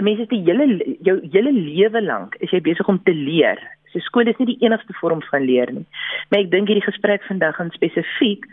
mense 0.00 0.22
is 0.22 0.28
die 0.28 0.44
hele 0.44 0.96
jou 1.02 1.20
hele 1.32 1.52
lewe 1.52 2.00
lank 2.00 2.36
is 2.40 2.50
jy 2.50 2.60
besig 2.60 2.88
om 2.88 3.02
te 3.04 3.12
leer. 3.12 3.58
So 3.92 3.98
skool 3.98 4.28
is 4.28 4.38
nie 4.38 4.56
die 4.56 4.64
enigste 4.64 4.94
vorm 5.00 5.22
van 5.30 5.44
leer 5.44 5.72
nie. 5.72 5.86
Maar 6.30 6.40
ek 6.40 6.50
dink 6.50 6.68
hierdie 6.68 6.92
gesprek 6.92 7.22
vandag 7.28 7.56
gaan 7.56 7.70
spesifiek 7.70 8.46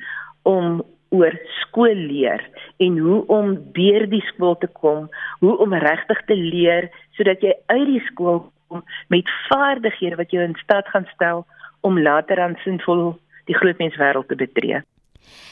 om 0.43 0.83
oor 1.09 1.33
skool 1.61 1.95
leer 2.09 2.43
en 2.83 2.97
hoe 2.97 3.21
om 3.31 3.55
deur 3.75 4.07
die 4.09 4.23
skool 4.33 4.57
te 4.61 4.67
kom, 4.67 5.07
hoe 5.39 5.55
om 5.63 5.73
regtig 5.73 6.21
te 6.27 6.35
leer 6.35 6.89
sodat 7.17 7.41
jy 7.41 7.53
uit 7.71 7.87
die 7.93 8.03
skool 8.11 8.43
kom 8.67 8.83
met 9.13 9.29
vaardighede 9.47 10.19
wat 10.19 10.33
jou 10.35 10.43
in 10.43 10.57
staat 10.63 10.87
gaan 10.93 11.07
stel 11.13 11.45
om 11.87 11.99
later 11.99 12.39
aan 12.41 12.59
sinvol 12.63 13.15
die 13.47 13.55
groot 13.55 13.79
menswêreld 13.79 14.27
te 14.27 14.35
betree. 14.35 14.83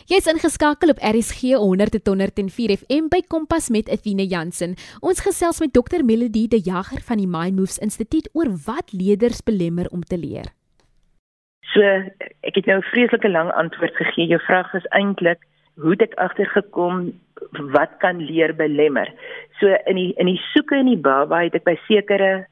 Jy's 0.07 0.28
ingeskakel 0.30 0.94
op 0.94 1.02
RSG 1.02 1.56
100.104 1.60 2.75
FM 2.80 3.10
by 3.12 3.22
Kompas 3.28 3.72
met 3.74 3.90
Athena 3.92 4.24
Jansen. 4.24 4.75
Ons 5.01 5.24
gesels 5.25 5.60
met 5.63 5.74
Dr 5.74 6.06
Melody 6.06 6.46
De 6.48 6.60
Jager 6.62 7.01
van 7.08 7.19
die 7.19 7.28
Mind 7.28 7.58
Moves 7.58 7.80
Instituut 7.81 8.30
oor 8.34 8.51
wat 8.68 8.94
leerders 8.94 9.42
belemmer 9.44 9.90
om 9.92 10.04
te 10.04 10.19
leer. 10.19 10.54
So 11.75 11.83
ek 12.48 12.56
het 12.56 12.66
nou 12.66 12.77
'n 12.80 12.89
vreeslike 12.92 13.30
lang 13.30 13.51
antwoord 13.51 13.95
gegee. 13.95 14.27
Jou 14.27 14.39
vraag 14.39 14.74
is 14.74 14.88
eintlik 14.95 15.44
hoe 15.75 15.92
het 15.92 16.01
ek 16.01 16.13
agtergekom 16.13 17.12
wat 17.75 17.92
kan 18.00 18.19
leer 18.19 18.56
belemmer? 18.56 19.12
So 19.60 19.68
in 19.86 19.95
die 19.95 20.13
in 20.16 20.25
die 20.25 20.41
soeke 20.53 20.75
in 20.75 20.86
die 20.86 21.03
baba 21.08 21.44
het 21.44 21.55
ek 21.55 21.63
by 21.63 21.75
sekere 21.88 22.48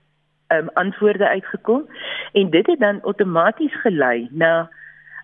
um, 0.52 0.70
antwoorde 0.74 1.28
uitgekom 1.28 1.88
en 2.34 2.50
dit 2.50 2.68
het 2.68 2.80
dan 2.80 3.02
outomaties 3.02 3.76
gelei 3.82 4.28
na 4.32 4.70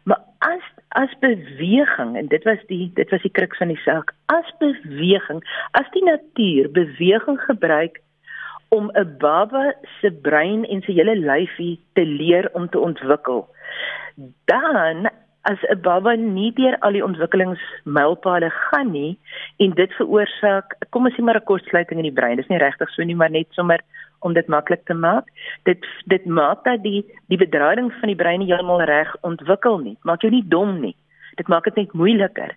maar 0.03 0.23
as 0.37 0.63
as 0.87 1.19
beweging 1.19 2.15
en 2.17 2.27
dit 2.27 2.43
was 2.43 2.63
die 2.67 2.91
dit 2.95 3.09
was 3.09 3.21
die 3.21 3.35
kruks 3.35 3.57
van 3.57 3.67
die 3.67 3.83
saak. 3.83 4.15
As 4.25 4.47
beweging, 4.59 5.43
as 5.71 5.91
die 5.91 6.03
natuur 6.03 6.71
beweging 6.71 7.39
gebruik 7.41 7.99
om 8.69 8.91
'n 8.93 9.17
baba 9.17 9.73
se 9.99 10.11
brein 10.11 10.65
en 10.65 10.81
sy 10.81 10.93
hele 10.93 11.15
lyfie 11.15 11.79
te 11.93 12.05
leer 12.05 12.49
om 12.53 12.69
te 12.69 12.79
ontwikkel 12.79 13.49
dan 14.45 15.09
as 15.41 15.59
'n 15.69 15.81
baba 15.81 16.15
nie 16.15 16.51
deur 16.53 16.77
al 16.79 16.91
die 16.91 17.03
ontwikkelingsmylpale 17.03 18.49
gaan 18.49 18.91
nie 18.91 19.19
en 19.57 19.71
dit 19.71 19.91
veroorsaak 19.93 20.75
kom 20.89 21.05
ons 21.05 21.15
sê 21.15 21.23
maar 21.23 21.37
'n 21.37 21.49
kortsluiting 21.51 21.99
in 21.99 22.09
die 22.09 22.19
brein 22.19 22.37
dis 22.37 22.47
nie 22.47 22.57
regtig 22.57 22.89
so 22.89 23.03
nie 23.03 23.15
maar 23.15 23.31
net 23.31 23.47
sommer 23.51 23.79
om 24.19 24.33
dit 24.33 24.47
maklik 24.47 24.85
te 24.85 24.93
maak. 24.93 25.27
Dit 25.63 25.85
dit 26.05 26.25
maak 26.25 26.63
dat 26.63 26.83
die 26.83 27.05
die 27.27 27.37
bedrading 27.37 27.93
van 27.99 28.07
die 28.11 28.15
brein 28.15 28.39
nie 28.39 28.49
heeltemal 28.51 28.81
reg 28.81 29.15
ontwikkel 29.21 29.77
nie. 29.77 29.97
Maak 30.01 30.21
jou 30.21 30.31
nie 30.31 30.47
dom 30.47 30.79
nie. 30.79 30.95
Dit 31.35 31.47
maak 31.47 31.63
dit 31.63 31.75
net 31.75 31.93
moeiliker. 31.93 32.55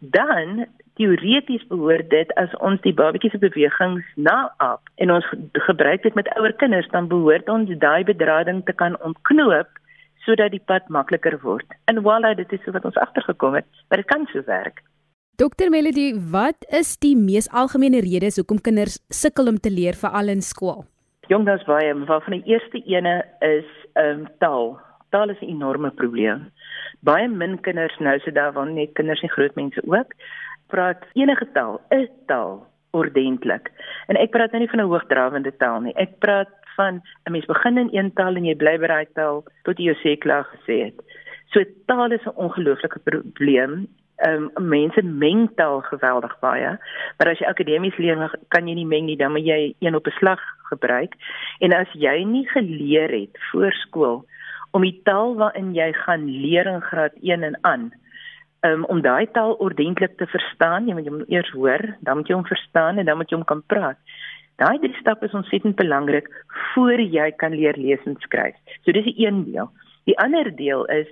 Dan 0.00 0.66
teoreties 0.94 1.66
behoort 1.70 2.10
dit 2.10 2.34
as 2.34 2.54
ons 2.54 2.80
die 2.82 2.94
babatjie 2.94 3.30
se 3.30 3.38
bewegings 3.38 4.04
naap 4.14 4.90
en 5.02 5.10
ons 5.10 5.30
gebruik 5.66 6.02
dit 6.02 6.14
met 6.14 6.28
ouer 6.38 6.54
kinders 6.62 6.90
dan 6.92 7.08
behoort 7.10 7.48
ons 7.48 7.70
daai 7.78 8.04
bedrading 8.04 8.62
te 8.64 8.72
kan 8.72 8.94
ontknoop 9.02 9.80
sodat 10.24 10.50
die 10.50 10.62
pad 10.62 10.88
makliker 10.88 11.38
word. 11.42 11.66
En 11.90 12.02
voilà, 12.02 12.34
dit 12.36 12.52
is 12.52 12.66
wat 12.72 12.84
ons 12.84 12.96
agtergekom 12.96 13.54
het, 13.54 13.66
maar 13.88 14.02
dit 14.02 14.10
kan 14.10 14.26
so 14.32 14.42
werk. 14.46 14.82
Dokter 15.36 15.70
Melody, 15.70 16.12
wat 16.30 16.66
is 16.70 16.96
die 17.02 17.16
mees 17.18 17.48
algemene 17.50 18.00
redes 18.00 18.36
hoekom 18.38 18.60
kinders 18.62 19.00
sukkel 19.10 19.50
om 19.50 19.58
te 19.58 19.70
leer 19.70 19.98
veral 19.98 20.30
in 20.30 20.42
skool? 20.42 20.84
Jong, 21.28 21.46
daar's 21.48 21.64
baie, 21.66 21.94
maar 21.94 22.22
van 22.22 22.36
die 22.36 22.52
eerste 22.52 22.82
ene 22.86 23.22
is 23.40 23.68
ehm 23.94 24.24
um, 24.24 24.26
taal. 24.38 24.76
Taal 25.10 25.30
is 25.30 25.40
'n 25.40 25.50
enorme 25.56 25.90
probleem. 25.90 26.50
Baie 27.00 27.28
min 27.28 27.60
kinders 27.60 27.98
nou 27.98 28.18
so 28.18 28.30
daar 28.30 28.52
van 28.52 28.74
net 28.74 28.92
kinders 28.92 29.22
en 29.22 29.28
groot 29.28 29.54
mense 29.54 29.80
ook 29.86 30.14
praat 30.68 31.02
enige 31.14 31.46
taal, 31.52 31.80
'n 31.90 32.08
taal 32.26 32.66
ordentlik. 32.90 33.70
En 34.06 34.16
ek 34.16 34.30
praat 34.30 34.52
nou 34.52 34.60
nie 34.60 34.70
van 34.70 34.80
'n 34.80 34.90
hoogdrawende 34.92 35.52
taal 35.56 35.80
nie. 35.80 35.94
Ek 35.96 36.18
praat 36.18 36.48
van 36.76 37.02
'n 37.26 37.32
mens 37.32 37.46
begin 37.46 37.78
in 37.78 37.88
een 37.92 38.12
taal 38.12 38.36
en 38.36 38.44
jy 38.44 38.54
bly 38.54 38.78
by 38.78 38.86
daai 38.86 39.06
taal 39.14 39.44
tot 39.62 39.78
jy 39.78 39.84
jou 39.84 39.98
sê 40.02 40.18
klaar 40.18 40.46
gesê 40.54 40.84
het. 40.84 40.96
So 41.52 41.64
taal 41.86 42.12
is 42.12 42.26
'n 42.26 42.36
ongelooflike 42.36 42.98
probleem 43.04 43.88
ehm 44.16 44.50
um, 44.56 44.68
mense 44.68 45.02
mentaal 45.02 45.80
geweldig 45.80 46.38
baie. 46.40 46.78
Maar 47.18 47.28
as 47.28 47.38
jy 47.38 47.46
akademies 47.46 47.96
leer, 47.96 48.30
kan 48.48 48.68
jy 48.68 48.74
nie 48.74 48.86
meng 48.86 49.06
nie, 49.06 49.16
dan 49.16 49.32
moet 49.32 49.46
jy 49.46 49.74
een 49.78 49.94
op 49.94 50.06
'n 50.06 50.18
slag 50.18 50.40
gebruik. 50.70 51.14
En 51.58 51.72
as 51.72 51.90
jy 51.92 52.24
nie 52.24 52.48
geleer 52.48 53.10
het 53.10 53.38
voor 53.50 53.72
skool 53.72 54.24
om 54.70 54.82
die 54.82 55.00
taal 55.02 55.34
waarin 55.34 55.74
jy 55.74 55.92
gaan 55.92 56.24
leer 56.26 56.66
in 56.66 56.80
graad 56.80 57.14
1 57.22 57.42
en 57.42 57.58
aan 57.60 57.92
um, 58.66 58.84
om 58.84 59.00
daai 59.04 59.26
taal 59.32 59.54
ordentlik 59.62 60.16
te 60.16 60.26
verstaan, 60.26 60.88
jy 60.88 60.96
moet 60.96 61.08
hom 61.08 61.24
eers 61.28 61.50
hoor, 61.50 61.82
dan 62.00 62.16
moet 62.16 62.28
jy 62.28 62.34
hom 62.34 62.46
verstaan 62.48 62.98
en 62.98 63.06
dan 63.06 63.16
moet 63.20 63.30
jy 63.30 63.36
hom 63.36 63.46
kan 63.48 63.62
praat. 63.66 63.98
Daai 64.62 64.78
drie 64.78 64.94
stappe 65.00 65.26
is 65.26 65.34
ontsettend 65.34 65.76
belangrik 65.76 66.28
voor 66.74 67.00
jy 67.00 67.30
kan 67.42 67.54
leer 67.54 67.76
lees 67.76 68.02
en 68.06 68.16
skryf. 68.22 68.54
So 68.84 68.92
dis 68.92 69.04
die 69.04 69.26
een 69.26 69.44
deel. 69.44 69.70
Die 70.06 70.18
ander 70.18 70.50
deel 70.56 70.84
is 70.84 71.08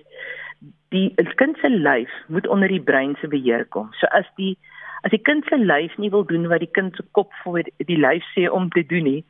die 0.93 1.15
kind 1.41 1.59
se 1.59 1.69
lyf 1.69 2.13
moet 2.29 2.47
onder 2.47 2.69
die 2.69 2.83
brein 2.83 3.17
se 3.21 3.29
beheer 3.29 3.65
kom. 3.65 3.91
So 3.99 4.07
as 4.13 4.29
die 4.37 4.55
as 5.03 5.11
die 5.11 5.23
kind 5.27 5.45
se 5.51 5.59
lyf 5.59 5.97
nie 5.99 6.11
wil 6.11 6.25
doen 6.25 6.47
wat 6.53 6.63
die 6.63 6.71
kind 6.71 6.95
se 6.97 7.03
kop 7.19 7.33
vir 7.43 7.67
die 7.89 7.99
lyf 7.99 8.27
sê 8.37 8.47
om 8.47 8.69
te 8.71 8.85
doen 8.87 9.09
nie, 9.09 9.25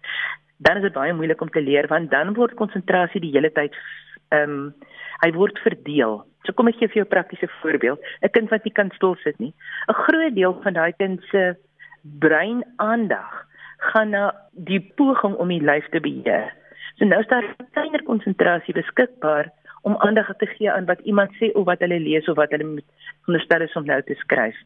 dan 0.61 0.77
is 0.77 0.85
dit 0.85 0.97
baie 0.97 1.15
moeilik 1.17 1.41
om 1.41 1.49
te 1.49 1.63
leer 1.65 1.89
want 1.89 2.11
dan 2.11 2.35
word 2.37 2.59
konsentrasie 2.59 3.23
die 3.25 3.33
hele 3.33 3.53
tyd 3.55 3.77
ehm 4.33 4.59
um, 4.59 4.67
hy 5.23 5.31
word 5.37 5.59
verdeel. 5.63 6.17
So 6.43 6.53
kom 6.59 6.67
ek 6.67 6.81
gee 6.81 6.91
vir 6.91 6.99
jou 6.99 7.07
'n 7.07 7.15
praktiese 7.15 7.49
voorbeeld. 7.63 8.01
'n 8.23 8.33
Kind 8.35 8.51
wat 8.51 8.65
nie 8.65 8.75
kan 8.75 8.91
stil 8.97 9.15
sit 9.23 9.39
nie. 9.39 9.55
'n 9.89 9.95
Groot 9.95 10.35
deel 10.35 10.55
van 10.63 10.75
daai 10.75 10.93
kind 10.99 11.23
se 11.31 11.55
brein 12.03 12.65
aandag 12.77 13.47
gaan 13.91 14.11
na 14.15 14.27
die 14.53 14.81
poging 14.97 15.35
om 15.43 15.49
die 15.49 15.63
lyf 15.63 15.89
te 15.91 16.01
beheer. 16.01 16.53
So 16.99 17.09
nou 17.09 17.21
is 17.21 17.31
daar 17.31 17.45
'n 17.45 17.71
kleiner 17.73 18.03
konsentrasie 18.03 18.75
beskikbaar 18.75 19.51
om 19.83 19.97
aandag 19.97 20.37
te 20.39 20.47
gee 20.47 20.71
aan 20.71 20.85
wat 20.85 21.01
iemand 21.01 21.31
sê 21.41 21.53
of 21.53 21.65
wat 21.65 21.81
hulle 21.81 22.01
lees 22.01 22.29
of 22.29 22.37
wat 22.37 22.51
hulle 22.51 22.65
moet 22.65 22.89
onderstel 23.27 23.61
is 23.61 23.77
om 23.77 23.85
nou 23.85 24.03
te 24.03 24.15
skryf. 24.15 24.57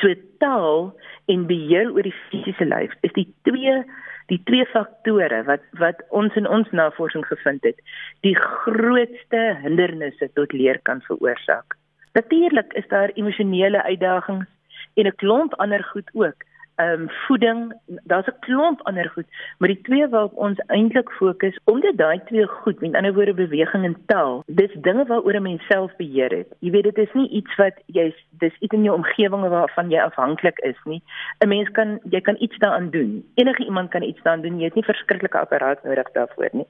So 0.00 0.14
taal 0.38 0.96
en 1.26 1.46
beheer 1.46 1.92
oor 1.92 2.02
die 2.02 2.18
fisiese 2.28 2.64
lyf 2.64 2.92
is 3.00 3.12
die 3.12 3.34
twee 3.42 3.84
die 4.26 4.40
twee 4.44 4.66
faktore 4.66 5.42
wat 5.46 5.62
wat 5.78 6.02
ons 6.10 6.34
in 6.34 6.48
ons 6.48 6.70
navorsing 6.70 7.26
gevind 7.26 7.62
het, 7.62 7.78
die 8.20 8.34
grootste 8.34 9.42
hindernisse 9.62 10.30
tot 10.34 10.52
leer 10.52 10.80
kan 10.82 11.00
veroorsaak. 11.00 11.76
Natuurlik 12.18 12.72
is 12.72 12.88
daar 12.88 13.14
emosionele 13.14 13.82
uitdagings 13.82 14.48
en 14.94 15.06
'n 15.06 15.18
klomp 15.22 15.54
ander 15.54 15.84
goed 15.84 16.10
ook 16.14 16.42
ehm 16.76 17.00
um, 17.00 17.10
voeding, 17.26 17.72
daar's 18.04 18.26
'n 18.26 18.38
klomp 18.40 18.80
ander 18.82 19.08
goed, 19.08 19.26
maar 19.58 19.68
die 19.68 19.80
twee 19.80 20.08
waarop 20.08 20.36
ons 20.36 20.58
eintlik 20.66 21.10
fokus, 21.10 21.58
omdat 21.64 21.96
daai 21.96 22.20
twee 22.24 22.46
goed, 22.46 22.80
met 22.80 22.94
ander 22.94 23.14
woorde 23.14 23.34
beweging 23.34 23.84
en 23.84 23.96
taal, 24.06 24.42
dis 24.46 24.72
dinge 24.74 25.04
waaroor 25.06 25.36
'n 25.36 25.42
mens 25.42 25.66
self 25.66 25.96
beheer 25.96 26.30
het. 26.30 26.48
Jy 26.60 26.70
weet 26.70 26.82
dit 26.82 26.98
is 26.98 27.12
nie 27.12 27.28
iets 27.28 27.54
wat 27.56 27.76
jy 27.86 28.14
dis 28.30 28.56
iets 28.58 28.74
in 28.74 28.82
jou 28.82 28.96
omgewing 28.96 29.48
waarvan 29.48 29.90
jy 29.90 30.00
afhanklik 30.00 30.58
is 30.58 30.80
nie. 30.84 31.02
'n 31.44 31.48
Mens 31.48 31.68
kan 31.70 31.98
jy 32.10 32.20
kan 32.20 32.36
iets 32.38 32.58
daaraan 32.58 32.90
doen. 32.90 33.24
Enige 33.34 33.64
iemand 33.64 33.90
kan 33.90 34.02
iets 34.02 34.22
daaraan 34.22 34.42
doen. 34.42 34.58
Jy 34.58 34.64
het 34.64 34.74
nie 34.74 34.84
verskriklike 34.84 35.38
apparaat 35.38 35.84
nodig 35.84 36.12
daarvoor 36.12 36.48
nie. 36.52 36.66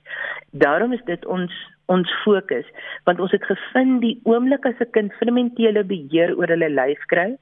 Daarom 0.50 0.92
is 0.92 1.04
dit 1.04 1.26
ons 1.26 1.52
ons 1.86 2.22
fokus 2.22 2.66
want 3.04 3.20
ons 3.20 3.30
het 3.30 3.44
gevind 3.44 4.00
die 4.00 4.20
oomblik 4.24 4.66
as 4.66 4.78
'n 4.80 4.90
kind 4.90 5.12
fundamentele 5.12 5.84
beheer 5.84 6.36
oor 6.36 6.46
hulle 6.46 6.68
lyf 6.68 7.02
kry 7.06 7.36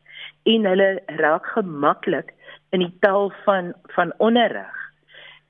en 0.45 0.65
hulle 0.65 1.03
raak 1.07 1.47
gemaklik 1.47 2.34
in 2.75 2.83
die 2.83 2.95
taal 3.05 3.31
van 3.45 3.73
van 3.95 4.13
onderrig 4.19 4.83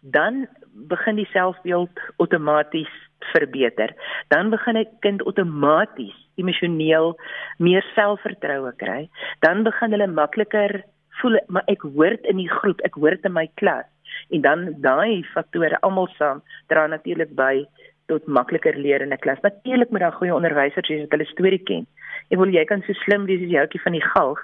dan 0.05 0.45
begin 0.91 1.17
die 1.17 1.29
selfbeeld 1.33 2.01
outomaties 2.17 2.91
verbeter. 3.33 3.95
Dan 4.29 4.51
begin 4.51 4.77
'n 4.77 4.89
kind 5.01 5.23
outomaties 5.25 6.17
emosioneel 6.37 7.17
meer 7.59 7.85
selfvertroue 7.95 8.73
kry. 8.77 9.09
Dan 9.41 9.63
begin 9.63 9.91
hulle 9.91 10.07
makliker 10.07 10.85
voel 11.09 11.39
maar 11.47 11.63
ek 11.67 11.83
hoort 11.83 12.25
in 12.25 12.37
die 12.37 12.51
groep 12.51 12.81
ek 12.81 12.95
hoort 12.95 13.25
in 13.25 13.33
my 13.33 13.49
klas. 13.55 13.87
En 14.31 14.41
dan 14.41 14.75
daai 14.81 15.23
faktore 15.35 15.81
almal 15.81 16.09
saam 16.19 16.43
dra 16.67 16.87
natuurlik 16.87 17.35
by 17.35 17.65
tot 18.07 18.27
makliker 18.27 18.77
leer 18.77 19.03
in 19.03 19.13
'n 19.13 19.25
klas 19.25 19.41
natuurlik 19.43 19.91
met 19.91 20.01
daai 20.01 20.17
goeie 20.19 20.35
onderwysers 20.35 20.91
as 20.91 21.09
hulle 21.11 21.27
storie 21.35 21.63
ken 21.71 21.87
Ek 22.33 22.41
wil 22.41 22.53
jy 22.53 22.65
kan 22.69 22.83
so 22.87 22.97
slim 23.05 23.27
wees 23.29 23.43
as 23.45 23.51
die 23.51 23.59
houtjie 23.59 23.81
van 23.83 23.97
die 23.97 24.05
galg 24.05 24.41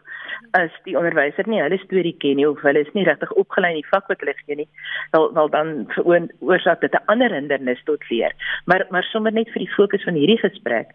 as 0.59 0.75
die 0.87 0.97
onderwyser 0.99 1.49
nie 1.49 1.61
hulle 1.62 1.79
storie 1.83 2.14
ken 2.23 2.37
nie 2.40 2.49
of 2.49 2.61
hulle 2.64 2.83
is 2.85 2.93
nie 2.97 3.07
regtig 3.09 3.33
opgelei 3.43 3.73
in 3.75 3.81
die 3.81 3.90
vak 3.93 4.11
wat 4.12 4.21
hulle 4.25 4.35
gee 4.43 4.59
nie. 4.61 4.69
Wel 5.14 5.31
wel 5.37 5.49
dan 5.55 5.73
veroorsaak 5.95 6.85
dit 6.85 6.95
'n 6.99 7.07
ander 7.14 7.33
hindernis 7.33 7.83
tot 7.85 8.05
leer. 8.11 8.33
Maar 8.67 8.87
maar 8.90 9.07
sommer 9.12 9.33
net 9.33 9.49
vir 9.55 9.64
die 9.64 9.75
fokus 9.76 10.05
van 10.05 10.14
hierdie 10.14 10.40
gesprek 10.45 10.93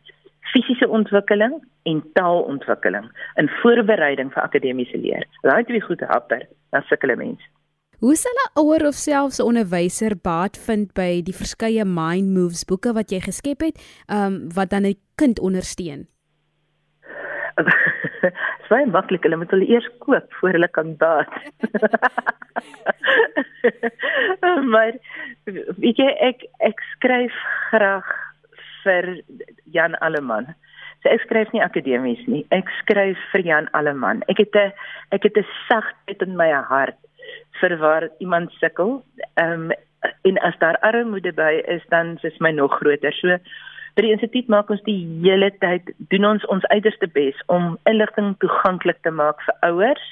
fisiese 0.53 0.87
ontwikkeling 0.87 1.57
en 1.83 2.03
taalontwikkeling 2.13 3.09
in 3.35 3.49
voorbereiding 3.61 4.31
vir 4.33 4.43
akademiese 4.43 4.97
leer. 4.97 5.25
Daai 5.41 5.63
twee 5.63 5.81
goede 5.81 6.05
happer, 6.05 6.47
dan 6.71 6.83
sukkel 6.87 7.11
'n 7.11 7.17
mens. 7.17 7.41
Hoe 7.99 8.15
sal 8.15 8.35
'n 8.35 8.59
ouer 8.59 8.83
of 8.87 8.95
selfs 8.99 9.39
'n 9.39 9.47
onderwyser 9.47 10.13
baat 10.21 10.57
vind 10.57 10.93
by 10.93 11.21
die 11.23 11.35
verskeie 11.35 11.85
mind 11.85 12.27
moves 12.35 12.65
boeke 12.67 12.91
wat 12.93 13.11
jy 13.11 13.19
geskep 13.19 13.61
het, 13.61 13.77
ehm 14.07 14.25
um, 14.25 14.33
wat 14.55 14.69
dan 14.69 14.85
'n 14.85 14.99
kind 15.15 15.39
ondersteun? 15.39 16.07
Swaai 18.67 18.85
maklik, 18.85 19.23
hulle 19.23 19.37
moet 19.37 19.51
hulle 19.51 19.67
eers 19.67 19.87
koop 19.99 20.33
voor 20.39 20.49
hulle 20.49 20.67
kan 20.67 20.97
daad. 20.97 21.31
maar 24.73 24.93
weet 25.79 25.97
jy 25.97 26.11
ek 26.19 26.43
ek 26.59 26.83
skryf 26.95 27.35
graag 27.69 28.11
vir 28.83 29.23
Jan 29.71 29.95
Alleman. 29.95 30.51
So 31.03 31.09
ek 31.09 31.21
skryf 31.21 31.51
nie 31.53 31.63
akademies 31.63 32.27
nie. 32.27 32.43
Ek 32.49 32.67
skryf 32.81 33.17
vir 33.31 33.41
Jan 33.45 33.69
Alleman. 33.71 34.23
Ek 34.27 34.37
het 34.43 34.55
'n 34.55 34.73
ek 35.15 35.23
het 35.23 35.37
'n 35.37 35.47
sagtheid 35.69 36.21
in 36.21 36.35
my 36.35 36.51
hart 36.51 36.99
vir 37.59 37.77
waar 37.77 38.09
iemand 38.19 38.51
sukkel. 38.51 39.03
Ehm 39.33 39.71
um, 39.71 39.71
en 40.21 40.37
as 40.37 40.57
daar 40.61 40.77
armoede 40.85 41.33
by 41.33 41.61
is, 41.65 41.81
dan 41.89 42.17
is 42.21 42.37
my 42.37 42.51
nog 42.51 42.75
groter. 42.77 43.13
So 43.13 43.37
by 43.95 44.03
die 44.03 44.11
instituut 44.11 44.47
maak 44.51 44.69
ons 44.69 44.83
die 44.85 44.99
hele 45.23 45.49
tyd 45.63 45.93
doen 46.11 46.25
ons 46.25 46.45
ons 46.53 46.65
uiterste 46.73 47.07
bes 47.07 47.37
om 47.47 47.77
inligting 47.89 48.35
toeganklik 48.43 49.01
te 49.01 49.09
maak 49.11 49.41
vir 49.47 49.55
ouers 49.69 50.03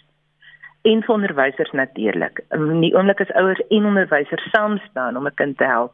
en 0.83 1.03
vir 1.03 1.15
onderwysers 1.15 1.71
natuurlik. 1.71 2.41
In 2.55 2.81
die 2.81 2.93
oomblik 2.95 3.21
is 3.23 3.35
ouers 3.39 3.61
en 3.69 3.85
onderwysers 3.91 4.49
saam 4.55 4.79
staan 4.89 5.17
om 5.17 5.27
'n 5.27 5.35
kind 5.35 5.57
te 5.57 5.67
help. 5.67 5.93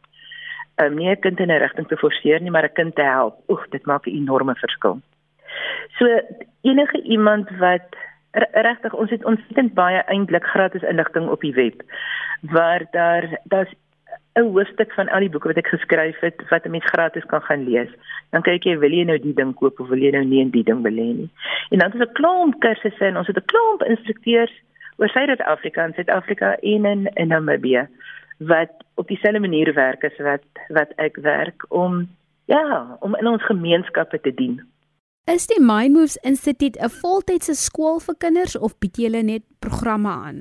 Um, 0.82 0.96
nie 0.96 1.10
'n 1.10 1.20
kind 1.20 1.40
in 1.40 1.52
'n 1.52 1.60
rigting 1.60 1.88
te 1.88 1.98
forceer 1.98 2.42
nie, 2.42 2.52
maar 2.52 2.64
'n 2.64 2.74
kind 2.74 2.96
te 2.96 3.04
help. 3.04 3.36
Oeg, 3.50 3.68
dit 3.70 3.86
maak 3.86 4.08
'n 4.08 4.16
enorme 4.16 4.56
verskil. 4.56 5.02
So 5.98 6.06
enige 6.62 7.02
iemand 7.02 7.50
wat 7.58 7.96
regtig 8.32 8.94
ons 8.94 9.10
het 9.10 9.26
het 9.56 9.74
baie 9.74 10.02
eintlik 10.06 10.46
gratis 10.46 10.82
inligting 10.82 11.30
op 11.30 11.42
die 11.42 11.54
web 11.54 11.84
waar 12.42 12.86
daar 12.92 13.40
daar's 13.44 13.74
'n 14.34 14.52
hoofstuk 14.54 14.94
van 14.94 15.10
al 15.10 15.20
die 15.20 15.30
boeke 15.30 15.48
wat 15.48 15.58
ek 15.58 15.68
geskryf 15.68 16.20
het 16.20 16.50
wat 16.50 16.66
'n 16.66 16.72
mens 16.72 16.86
gratis 16.86 17.26
kan 17.26 17.42
gaan 17.42 17.64
lees. 17.70 17.90
Dan 18.30 18.42
kyk 18.42 18.64
jy 18.64 18.78
wil 18.78 18.92
jy 18.92 19.04
nou 19.04 19.20
die 19.20 19.34
ding 19.34 19.54
koop 19.54 19.80
of 19.80 19.88
wil 19.88 19.98
jy 19.98 20.12
nou 20.12 20.24
nie 20.24 20.42
in 20.42 20.50
die 20.50 20.64
ding 20.64 20.86
hê 20.86 20.92
nie. 20.92 21.30
En 21.70 21.80
dan 21.80 21.94
is 21.94 22.00
'n 22.00 22.14
klomp 22.14 22.60
kursusse 22.60 23.06
en 23.06 23.18
ons 23.18 23.28
het 23.28 23.38
'n 23.38 23.46
klomp 23.46 23.84
instrukteurs 23.84 24.54
oor 24.98 25.10
Suid-Afrika 25.10 25.84
en 25.84 25.94
Suid-Afrika 25.94 26.56
en 26.62 26.86
in, 26.86 27.10
in 27.14 27.28
Namibië 27.28 27.88
wat 28.38 28.72
op 28.96 29.08
dieselfde 29.08 29.40
manier 29.40 29.74
werk 29.74 30.04
as 30.04 30.18
wat 30.18 30.44
wat 30.68 30.92
ek 30.96 31.16
werk 31.16 31.66
om 31.68 32.08
ja, 32.46 32.98
om 33.00 33.16
in 33.16 33.28
ons 33.28 33.46
gemeenskappe 33.46 34.20
te 34.20 34.34
dien. 34.34 34.62
Is 35.30 35.46
die 35.46 35.60
My 35.62 35.86
Moves 35.94 36.16
Instituut 36.26 36.78
'n 36.82 36.90
voltydse 36.90 37.54
skool 37.54 38.00
vir 38.06 38.16
kinders 38.24 38.56
of 38.58 38.72
bied 38.82 38.96
julle 38.98 39.22
net 39.24 39.44
programme 39.66 40.10
aan? 40.10 40.38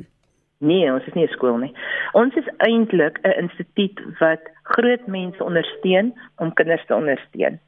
Nee, 0.58 0.92
ons 0.92 1.06
is 1.06 1.14
nie 1.14 1.26
'n 1.26 1.34
skool 1.36 1.58
nie. 1.58 1.74
Ons 2.12 2.34
is 2.34 2.48
eintlik 2.56 3.18
'n 3.22 3.36
instituut 3.42 4.00
wat 4.20 4.40
groot 4.62 5.06
mense 5.06 5.44
ondersteun 5.44 6.14
om 6.36 6.54
kinders 6.54 6.86
te 6.86 6.94
ondersteun. 6.94 7.60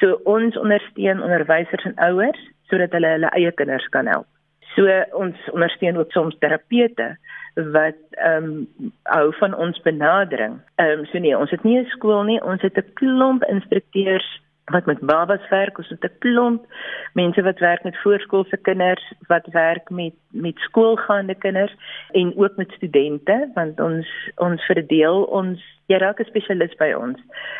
So 0.00 0.20
ons 0.24 0.56
ondersteun 0.56 1.22
onderwysers 1.22 1.84
en 1.84 1.98
ouers 2.08 2.40
sodat 2.68 2.92
hulle 2.92 3.06
hulle 3.06 3.30
eie 3.36 3.52
kinders 3.52 3.88
kan 3.88 4.06
help. 4.06 4.26
So 4.74 5.04
ons 5.12 5.36
ondersteun 5.52 5.96
ook 5.96 6.12
soms 6.12 6.38
terapeute 6.38 7.16
wat 7.54 8.00
ehm 8.10 8.44
um, 8.44 8.68
hou 9.02 9.34
van 9.34 9.54
ons 9.54 9.82
benadering. 9.82 10.60
Ehm 10.76 10.98
um, 10.98 11.04
so 11.04 11.18
nee, 11.18 11.38
ons 11.38 11.50
het 11.50 11.64
nie 11.64 11.78
'n 11.78 11.84
skool 11.84 12.22
nie, 12.22 12.42
ons 12.42 12.62
het 12.62 12.76
'n 12.76 12.92
klomp 12.94 13.44
instrukteurs 13.44 14.40
wat 14.64 14.86
met 14.86 15.00
babas 15.00 15.48
werk, 15.48 15.78
ons 15.78 15.88
het 15.88 16.04
'n 16.04 16.18
klomp 16.18 16.66
mense 17.12 17.42
wat 17.42 17.58
werk 17.58 17.82
met 17.82 18.02
voorskoolse 18.02 18.56
kinders, 18.56 19.12
wat 19.26 19.46
werk 19.46 19.90
met 19.90 20.14
met 20.30 20.58
skoolgaande 20.58 21.34
kinders 21.34 21.74
en 22.12 22.36
ook 22.36 22.56
met 22.56 22.70
studente, 22.70 23.50
want 23.54 23.80
ons 23.80 24.08
ons 24.36 24.64
verdeel 24.64 25.22
ons 25.22 25.60
jy 25.86 25.96
raak 25.96 26.20
'n 26.20 26.24
spesialis 26.24 26.74
by 26.74 26.92
ons 26.92 27.18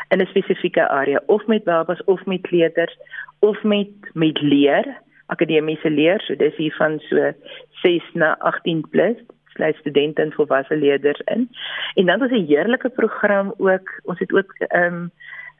in 0.09 0.21
'n 0.21 0.25
spesifieke 0.25 0.87
area 0.87 1.19
of 1.25 1.45
met 1.47 1.63
babas 1.63 2.03
of 2.03 2.25
met 2.25 2.41
kleuters 2.41 2.97
of 3.39 3.63
met 3.63 3.89
met 4.13 4.41
leer, 4.41 4.85
akademiese 5.25 5.89
leer, 5.89 6.21
so 6.21 6.35
dis 6.35 6.55
hier 6.55 6.75
van 6.75 6.99
so 6.99 7.33
6 7.81 8.03
na 8.13 8.37
18 8.39 8.89
plus 8.89 9.17
sluit 9.53 9.75
studente 9.75 10.21
en 10.21 10.31
volwasse 10.31 10.75
leerders 10.75 11.21
in. 11.25 11.49
En 11.93 12.05
dan 12.05 12.23
is 12.23 12.31
'n 12.31 12.45
heerlike 12.45 12.89
program 12.89 13.53
ook. 13.57 13.99
Ons 14.03 14.19
het 14.19 14.33
ook 14.33 14.53
ehm 14.57 14.93
um, 14.93 15.11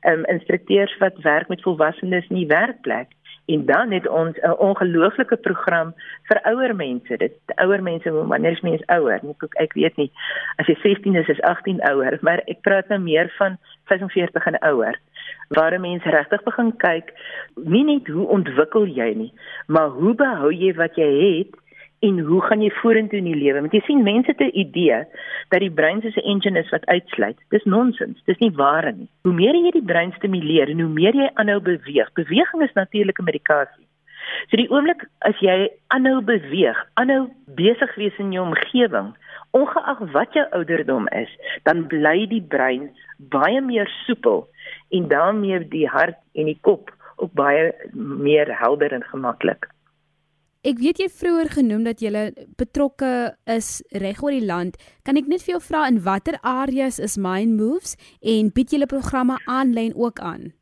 um, 0.06 0.26
instrukteurs 0.26 0.98
wat 0.98 1.22
werk 1.22 1.48
met 1.48 1.62
volwassenes 1.62 2.28
in 2.30 2.36
die 2.44 2.48
werkplek 2.48 3.12
En 3.46 3.66
dan 3.66 3.92
het 3.92 4.08
ons 4.08 4.38
'n 4.40 4.58
ongelooflike 4.58 5.38
program 5.38 5.94
vir 6.24 6.40
ouer 6.42 6.76
mense. 6.76 7.18
Dit 7.18 7.34
ouer 7.56 7.84
mense, 7.84 8.12
wanneer 8.12 8.52
is 8.52 8.62
mens 8.62 8.86
ouer? 8.86 9.20
Ek 9.40 9.54
ek 9.54 9.74
weet 9.74 9.96
nie. 9.96 10.12
As 10.56 10.66
jy 10.66 10.76
16 10.76 11.16
is, 11.16 11.28
is 11.28 11.42
18 11.42 11.82
ouer, 11.82 12.18
maar 12.22 12.42
ek 12.46 12.62
praat 12.62 12.88
nou 12.88 13.00
meer 13.00 13.34
van 13.38 13.58
45 13.84 14.46
en 14.46 14.60
ouer. 14.60 15.00
Waar 15.48 15.80
mense 15.80 16.10
regtig 16.10 16.44
begin 16.44 16.78
kyk, 16.78 17.14
nie 17.56 17.84
net 17.84 18.08
hoe 18.08 18.28
ontwikkel 18.28 18.86
jy 18.88 19.14
nie, 19.14 19.34
maar 19.68 19.88
hoe 19.88 20.16
behou 20.16 20.54
jy 20.54 20.74
wat 20.74 20.96
jy 20.96 21.38
het 21.38 21.56
en 22.04 22.20
hoe 22.28 22.42
gaan 22.44 22.62
jy 22.62 22.70
vorentoe 22.82 23.20
in 23.22 23.30
die 23.30 23.40
lewe? 23.40 23.62
Want 23.64 23.76
jy 23.76 23.82
sien 23.86 24.04
mense 24.04 24.32
het 24.32 24.42
'n 24.42 24.60
idee 24.60 25.04
dat 25.52 25.60
die 25.60 25.72
brein 25.72 26.02
soos 26.02 26.18
'n 26.18 26.30
engine 26.34 26.60
is 26.60 26.70
wat 26.70 26.86
uitsluit. 26.86 27.38
Dis 27.50 27.64
nonsens. 27.64 28.24
Dis 28.26 28.40
nie 28.40 28.52
waar 28.52 28.92
nie. 28.94 29.08
Hoe 29.24 29.34
meer 29.34 29.56
jy 29.56 29.72
die 29.72 29.90
brein 29.92 30.12
stimuleer 30.12 30.70
en 30.70 30.80
hoe 30.80 30.90
meer 30.90 31.16
jy 31.16 31.30
aanhou 31.34 31.60
beweeg. 31.60 32.14
Beweging 32.14 32.62
is 32.62 32.74
natuurlike 32.74 33.24
medikasie. 33.24 33.88
So 34.50 34.58
die 34.58 34.70
oomblik 34.70 35.06
as 35.20 35.40
jy 35.40 35.70
aanhou 35.88 36.22
beweeg, 36.22 36.78
aanhou 36.94 37.30
besig 37.56 37.96
wees 37.96 38.18
in 38.18 38.32
jou 38.32 38.46
omgewing, 38.46 39.14
ongeag 39.52 40.00
wat 40.12 40.34
jou 40.34 40.46
ouderdom 40.52 41.08
is, 41.08 41.30
dan 41.64 41.88
bly 41.88 42.26
die 42.28 42.42
brein 42.42 42.90
baie 43.18 43.62
meer 43.62 43.88
soepel 44.06 44.48
en 44.90 45.08
daarmee 45.08 45.60
die 45.68 45.88
hart 45.88 46.20
en 46.34 46.46
die 46.46 46.58
kop 46.62 46.92
ook 47.16 47.34
baie 47.34 47.72
meer 47.94 48.50
helder 48.60 48.92
en 48.92 49.04
gemaklik. 49.04 49.73
Ek 50.64 50.78
weet 50.80 51.02
jy 51.02 51.10
vroeër 51.12 51.50
genoem 51.58 51.82
dat 51.84 52.00
jy 52.00 52.12
betrokke 52.56 53.36
is 53.52 53.82
reg 54.00 54.22
oor 54.24 54.32
die 54.32 54.46
land. 54.48 54.78
Kan 55.04 55.20
ek 55.20 55.28
net 55.28 55.44
vir 55.44 55.58
jou 55.58 55.60
vra 55.66 55.82
in 55.92 56.00
watter 56.06 56.38
areas 56.40 57.02
is 57.04 57.18
Mind 57.20 57.58
Moves 57.60 57.98
en 58.24 58.52
bied 58.56 58.72
julle 58.72 58.88
programme 58.88 59.36
aanlyn 59.44 59.92
ook 59.92 60.22
aan? 60.24 60.54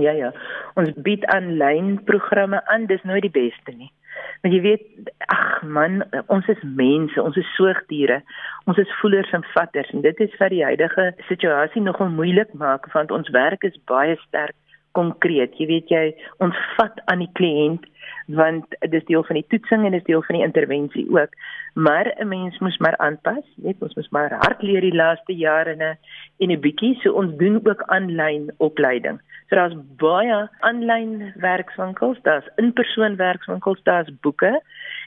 Ja 0.00 0.16
ja. 0.16 0.32
Ons 0.80 0.96
bied 1.04 1.28
aanlyn 1.36 1.98
programme 2.08 2.62
aan, 2.72 2.88
dis 2.88 3.04
nooit 3.04 3.28
die 3.28 3.34
beste 3.36 3.76
nie. 3.76 3.92
Want 4.40 4.56
jy 4.56 4.62
weet, 4.64 5.12
ag 5.28 5.60
man, 5.68 6.00
ons 6.32 6.48
is 6.48 6.62
mense, 6.64 7.20
ons 7.20 7.36
is 7.36 7.52
soogdiere. 7.58 8.22
Ons 8.64 8.80
is 8.80 8.98
voelers 9.02 9.36
en 9.36 9.44
vatters 9.52 9.92
en 9.92 10.00
dit 10.00 10.24
is 10.24 10.32
vir 10.40 10.54
die 10.54 10.64
huidige 10.64 11.10
situasie 11.28 11.84
nogal 11.84 12.08
moeilik 12.08 12.56
maak 12.56 12.88
want 12.96 13.12
ons 13.12 13.28
werk 13.36 13.68
is 13.68 13.76
baie 13.84 14.16
sterk 14.24 14.56
konkreet. 14.96 15.58
Jy 15.60 15.66
weet 15.72 15.92
jy, 15.92 16.06
ons 16.44 16.56
vat 16.76 17.04
aan 17.06 17.24
die 17.24 17.32
kliënt 17.38 17.84
want 18.26 18.66
dit 18.80 18.94
is 18.98 19.04
deel 19.06 19.22
van 19.24 19.38
die 19.38 19.46
toetsing 19.52 19.84
en 19.84 19.94
dit 19.94 20.00
is 20.00 20.06
deel 20.06 20.22
van 20.26 20.36
die 20.38 20.44
intervensie 20.44 21.06
ook. 21.14 21.34
Maar 21.74 22.14
'n 22.18 22.28
mens 22.28 22.58
moet 22.58 22.78
maar 22.78 22.96
aanpas, 22.96 23.44
net 23.56 23.76
ons 23.78 23.94
moet 23.94 24.10
maar 24.10 24.32
hard 24.32 24.62
leer 24.62 24.80
die 24.80 24.94
laaste 24.94 25.34
jare 25.34 25.96
en 26.38 26.50
'n 26.50 26.60
bietjie 26.60 26.94
so 27.00 27.12
ons 27.12 27.36
doen 27.36 27.60
ook 27.64 27.82
aanlyn 27.82 28.50
opleiding. 28.56 29.20
So 29.48 29.56
daar's 29.56 29.76
baie 29.96 30.48
aanlyn 30.60 31.32
werkswinkels, 31.36 32.18
daar's 32.22 32.48
in-persoon 32.56 33.16
werkswinkels, 33.16 33.82
daar's 33.82 34.10
boeke 34.20 34.62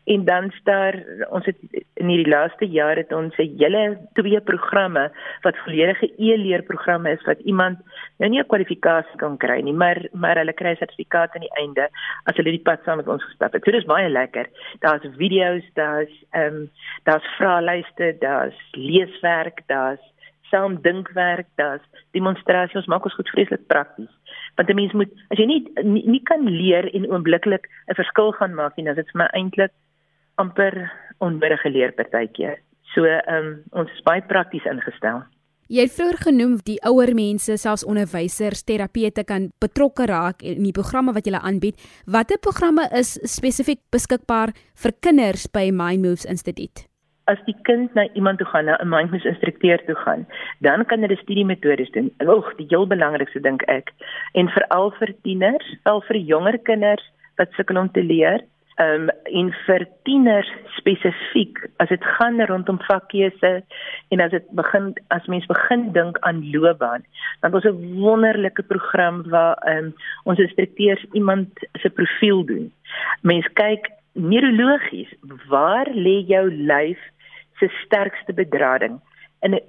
en 0.06 0.26
dan 0.26 0.52
staar 0.52 0.96
ons 1.30 1.46
het 1.46 1.58
in 1.94 2.08
hierdie 2.08 2.32
laaste 2.32 2.66
jaar 2.66 2.98
het 2.98 3.14
ons 3.14 3.36
'n 3.38 3.56
hele 3.58 3.98
twee 4.14 4.42
programme 4.42 5.12
wat 5.42 5.58
volledige 5.64 6.12
e-leerprogramme 6.18 7.12
is 7.12 7.26
wat 7.26 7.40
iemand 7.40 7.78
nou 8.18 8.30
nie 8.30 8.40
'n 8.40 8.48
kwalifikasie 8.48 9.18
kan 9.18 9.38
kry 9.38 9.62
nie, 9.62 9.74
maar 9.74 10.08
maar 10.14 10.38
hulle 10.38 10.54
kry 10.54 10.72
'n 10.72 10.76
sertifikaat 10.76 11.36
aan 11.36 11.48
die 11.48 11.58
einde 11.62 11.90
as 12.24 12.36
hulle 12.36 12.52
die 12.52 12.68
pad 12.68 12.80
saam 12.84 12.98
met 12.98 13.08
ons 13.08 13.24
gestap 13.24 13.54
het. 13.54 13.64
So 13.64 13.72
dis 13.72 13.86
baie 13.86 14.10
lekker. 14.10 14.48
Daar's 14.80 15.06
video's, 15.18 15.66
daar's 15.74 16.14
ehm 16.32 16.56
um, 16.56 16.70
daar's 17.04 17.28
vraelyste, 17.38 18.16
daar's 18.20 18.58
leeswerk, 18.72 19.62
daar's 19.68 20.04
saamdinkwerk, 20.50 21.48
daar's 21.56 21.82
demonstrasies. 22.12 22.76
Ons 22.76 22.86
maak 22.86 23.04
ons 23.04 23.14
goed 23.14 23.30
vreeslik 23.30 23.68
prakties. 23.68 24.14
Want 24.56 24.70
'n 24.70 24.76
mens 24.76 24.94
moet 24.94 25.12
as 25.30 25.38
jy 25.38 25.46
nie, 25.46 25.72
nie 25.84 26.04
nie 26.08 26.24
kan 26.24 26.44
leer 26.48 26.94
en 26.94 27.12
oombliklik 27.12 27.70
'n 27.88 27.96
verskil 27.96 28.32
gaan 28.32 28.54
maak 28.54 28.76
nie, 28.76 28.86
dan 28.86 28.98
is 28.98 29.04
dit 29.04 29.12
vir 29.12 29.22
my 29.22 29.28
eintlik 29.32 29.72
amper 30.40 30.92
onnodige 31.20 31.70
leer 31.70 31.92
partykeer. 31.98 32.62
So 32.94 33.06
ehm 33.06 33.36
um, 33.36 33.52
ons 33.72 33.92
is 33.94 34.06
baie 34.08 34.24
prakties 34.26 34.66
ingestel. 34.66 35.22
Jy 35.70 35.84
het 35.86 35.94
vroeër 35.94 36.18
genoem 36.24 36.54
die 36.66 36.80
ouer 36.90 37.12
mense, 37.14 37.54
selfs 37.62 37.84
onderwysers, 37.86 38.64
terapeute 38.66 39.22
kan 39.30 39.52
betrokke 39.62 40.08
raak 40.10 40.42
in 40.42 40.64
die 40.66 40.74
programme 40.74 41.14
wat 41.14 41.30
jy 41.30 41.38
aanbied. 41.38 41.78
Watter 42.10 42.40
programme 42.42 42.88
is 42.98 43.20
spesifiek 43.30 43.84
beskikbaar 43.94 44.56
vir 44.82 44.96
kinders 45.06 45.46
by 45.46 45.68
Mind 45.70 46.02
Moves 46.02 46.26
Instituut? 46.26 46.88
As 47.30 47.38
die 47.46 47.54
kind 47.70 47.94
na 47.94 48.08
iemand 48.18 48.42
toe 48.42 48.50
gaan, 48.50 48.66
na 48.66 48.82
'n 48.82 48.90
Mind 48.90 49.12
Moves 49.12 49.30
instrukteur 49.30 49.78
toe 49.86 49.96
gaan, 49.96 50.26
dan 50.66 50.86
kan 50.86 51.06
hulle 51.06 51.22
studiemetodes 51.22 51.92
doen. 51.92 52.10
Oeg, 52.26 52.50
die 52.58 52.66
heel 52.70 52.88
belangrikste 52.88 53.40
dink 53.40 53.62
ek. 53.70 53.94
En 54.34 54.50
veral 54.50 54.90
vir 54.98 55.14
tieners, 55.22 55.68
wel 55.84 56.02
vir 56.02 56.18
jonger 56.18 56.58
kinders 56.58 57.06
wat 57.38 57.54
sukkel 57.54 57.78
om 57.78 57.92
te 57.92 58.02
leer, 58.02 58.42
ehm 58.80 59.10
um, 59.10 59.10
en 59.40 59.50
vir 59.66 59.84
tieners 60.08 60.50
spesifiek 60.78 61.58
as 61.84 61.90
dit 61.92 62.06
gaan 62.16 62.40
rondom 62.48 62.78
vakkeuse 62.88 63.52
en 64.16 64.24
as 64.24 64.32
dit 64.32 64.46
begin 64.56 64.94
as 65.16 65.28
mens 65.28 65.48
begin 65.52 65.90
dink 65.98 66.20
aan 66.30 66.40
loopbaan 66.54 67.04
dan 67.42 67.52
was 67.52 67.68
'n 67.68 68.00
wonderlike 68.00 68.64
program 68.72 69.24
waar 69.30 69.58
ehm 69.68 69.78
um, 69.78 69.94
ons 70.24 70.40
instrukteurs 70.40 71.04
iemand 71.12 71.50
se 71.82 71.90
profiel 71.90 72.46
doen. 72.46 72.72
Mens 73.22 73.48
kyk 73.54 73.92
neurologies 74.14 75.12
waar 75.48 75.88
lê 75.92 76.24
jou 76.28 76.46
lyf 76.52 77.00
se 77.60 77.68
sterkste 77.84 78.34
bedrading 78.34 79.00
en 79.40 79.60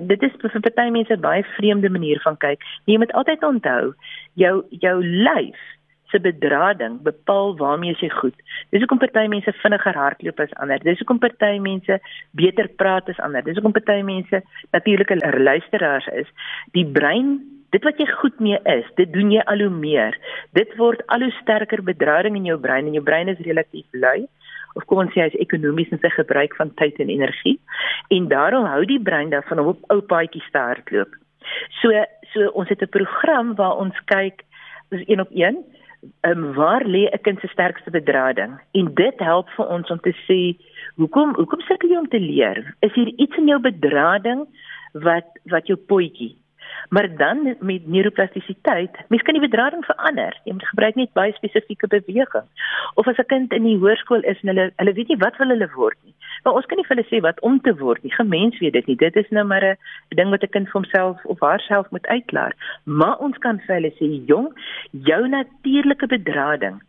dit 0.00 0.22
is 0.22 0.40
vir 0.40 0.60
party 0.60 0.88
mense 0.90 1.12
'n 1.12 1.20
baie 1.20 1.44
vreemde 1.56 1.90
manier 1.90 2.20
van 2.20 2.36
kyk. 2.36 2.60
Jy 2.84 2.98
moet 2.98 3.12
altyd 3.12 3.42
onthou 3.42 3.94
jou 4.34 4.64
jou 4.70 4.96
lyf 5.04 5.60
se 6.14 6.20
bedrading 6.22 7.00
bepaal 7.02 7.56
waarmee 7.58 7.96
jy 7.98 8.10
goed. 8.14 8.36
Dis 8.70 8.84
hoekom 8.84 9.00
party 9.02 9.26
mense 9.32 9.54
vinniger 9.62 9.98
hardloop 9.98 10.42
as 10.44 10.54
ander. 10.62 10.82
Dis 10.86 11.00
hoekom 11.02 11.18
party 11.22 11.58
mense 11.62 11.98
beter 12.38 12.70
praat 12.82 13.10
as 13.10 13.18
ander. 13.26 13.42
Dis 13.42 13.58
hoekom 13.58 13.74
party 13.74 13.98
mense 14.06 14.42
natuurlike 14.76 15.18
luisteraars 15.42 16.06
is. 16.14 16.30
Die 16.76 16.86
brein, 16.86 17.36
dit 17.74 17.82
wat 17.86 17.98
jy 17.98 18.06
goed 18.20 18.38
mee 18.38 18.60
is, 18.76 18.86
dit 19.00 19.10
doen 19.12 19.34
jy 19.34 19.42
al 19.50 19.66
hoe 19.66 19.74
meer. 19.74 20.14
Dit 20.54 20.76
word 20.78 21.02
al 21.14 21.26
hoe 21.26 21.34
sterker 21.40 21.82
bedrading 21.82 22.38
in 22.38 22.46
jou 22.52 22.58
brein 22.62 22.86
en 22.86 22.94
jou 22.94 23.04
brein 23.04 23.32
is 23.32 23.42
relatief 23.48 23.86
lui 24.06 24.28
of 24.74 24.86
kom 24.90 25.04
ons 25.04 25.12
sê 25.14 25.22
hy's 25.22 25.36
ekonomies 25.42 25.92
in 25.94 26.00
sy 26.02 26.10
gebruik 26.14 26.56
van 26.58 26.72
tyd 26.80 26.96
en 27.02 27.12
energie 27.12 27.58
en 28.14 28.26
daarom 28.30 28.66
hou 28.66 28.80
die 28.90 28.98
brein 28.98 29.30
daarvan 29.30 29.62
om 29.62 29.70
op 29.74 29.84
ou 29.94 30.00
paadjies 30.02 30.48
te 30.50 30.58
hardloop. 30.58 31.14
So 31.80 31.94
so 32.32 32.50
ons 32.58 32.68
het 32.68 32.82
'n 32.82 32.90
program 32.90 33.54
waar 33.54 33.78
ons 33.78 33.94
kyk 34.10 34.42
dis 34.90 35.06
een 35.06 35.20
op 35.20 35.30
een 35.30 35.62
um, 36.28 36.52
waar 36.54 36.84
lê 36.86 37.08
'n 37.10 37.22
kind 37.22 37.40
se 37.40 37.48
sterkste 37.48 37.90
bedrading? 37.90 38.60
En 38.72 38.94
dit 38.94 39.18
help 39.18 39.48
vir 39.56 39.66
ons 39.66 39.90
om 39.90 40.00
te 40.00 40.14
sê, 40.26 40.56
hoekom 40.96 41.34
hoekom 41.34 41.60
sukkel 41.60 41.90
jy 41.90 41.98
om 41.98 42.08
te 42.08 42.20
leer? 42.20 42.74
Is 42.80 42.94
hier 42.94 43.12
iets 43.16 43.36
in 43.36 43.46
jou 43.46 43.60
bedrading 43.60 44.46
wat 44.92 45.26
wat 45.44 45.66
jou 45.66 45.76
potjie 45.76 46.36
Maar 46.88 47.08
dan 47.16 47.56
met 47.60 47.86
neuroplastisiteit, 47.86 48.96
mens 49.08 49.22
kan 49.22 49.34
die 49.34 49.48
bedrading 49.48 49.84
verander. 49.84 50.40
Jy 50.44 50.52
moet 50.52 50.68
gebruik 50.68 50.94
net 50.94 51.12
baie 51.12 51.32
spesifieke 51.32 51.86
beweging. 51.86 52.46
Of 52.94 53.08
as 53.08 53.18
'n 53.18 53.26
kind 53.26 53.52
in 53.52 53.62
die 53.62 53.78
hoërskool 53.78 54.22
is 54.22 54.40
en 54.42 54.48
hulle 54.48 54.72
hulle 54.76 54.92
weet 54.92 55.08
nie 55.08 55.22
wat 55.24 55.36
wil 55.36 55.48
hulle 55.48 55.70
word 55.74 55.98
nie. 56.04 56.14
Maar 56.42 56.52
ons 56.52 56.66
kan 56.66 56.76
nie 56.76 56.86
vir 56.86 56.96
hulle 56.96 57.08
sê 57.08 57.20
wat 57.20 57.40
om 57.40 57.60
te 57.60 57.74
word 57.76 58.02
nie. 58.02 58.12
Gemens 58.12 58.58
weet 58.58 58.72
dit 58.72 58.86
nie. 58.86 58.96
Dit 58.96 59.16
is 59.16 59.30
nou 59.30 59.44
maar 59.44 59.64
'n 59.64 59.76
ding 60.08 60.30
wat 60.30 60.42
'n 60.42 60.50
kind 60.50 60.66
vir 60.66 60.80
homself 60.80 61.24
of 61.24 61.40
haarself 61.40 61.90
moet 61.90 62.06
uitklaar. 62.06 62.52
Maar 62.84 63.18
ons 63.18 63.38
kan 63.38 63.60
vir 63.60 63.74
hulle 63.74 63.92
sê, 63.98 64.26
"Jong, 64.26 64.48
jou 64.90 65.28
natuurlike 65.28 66.06
bedrading 66.06 66.82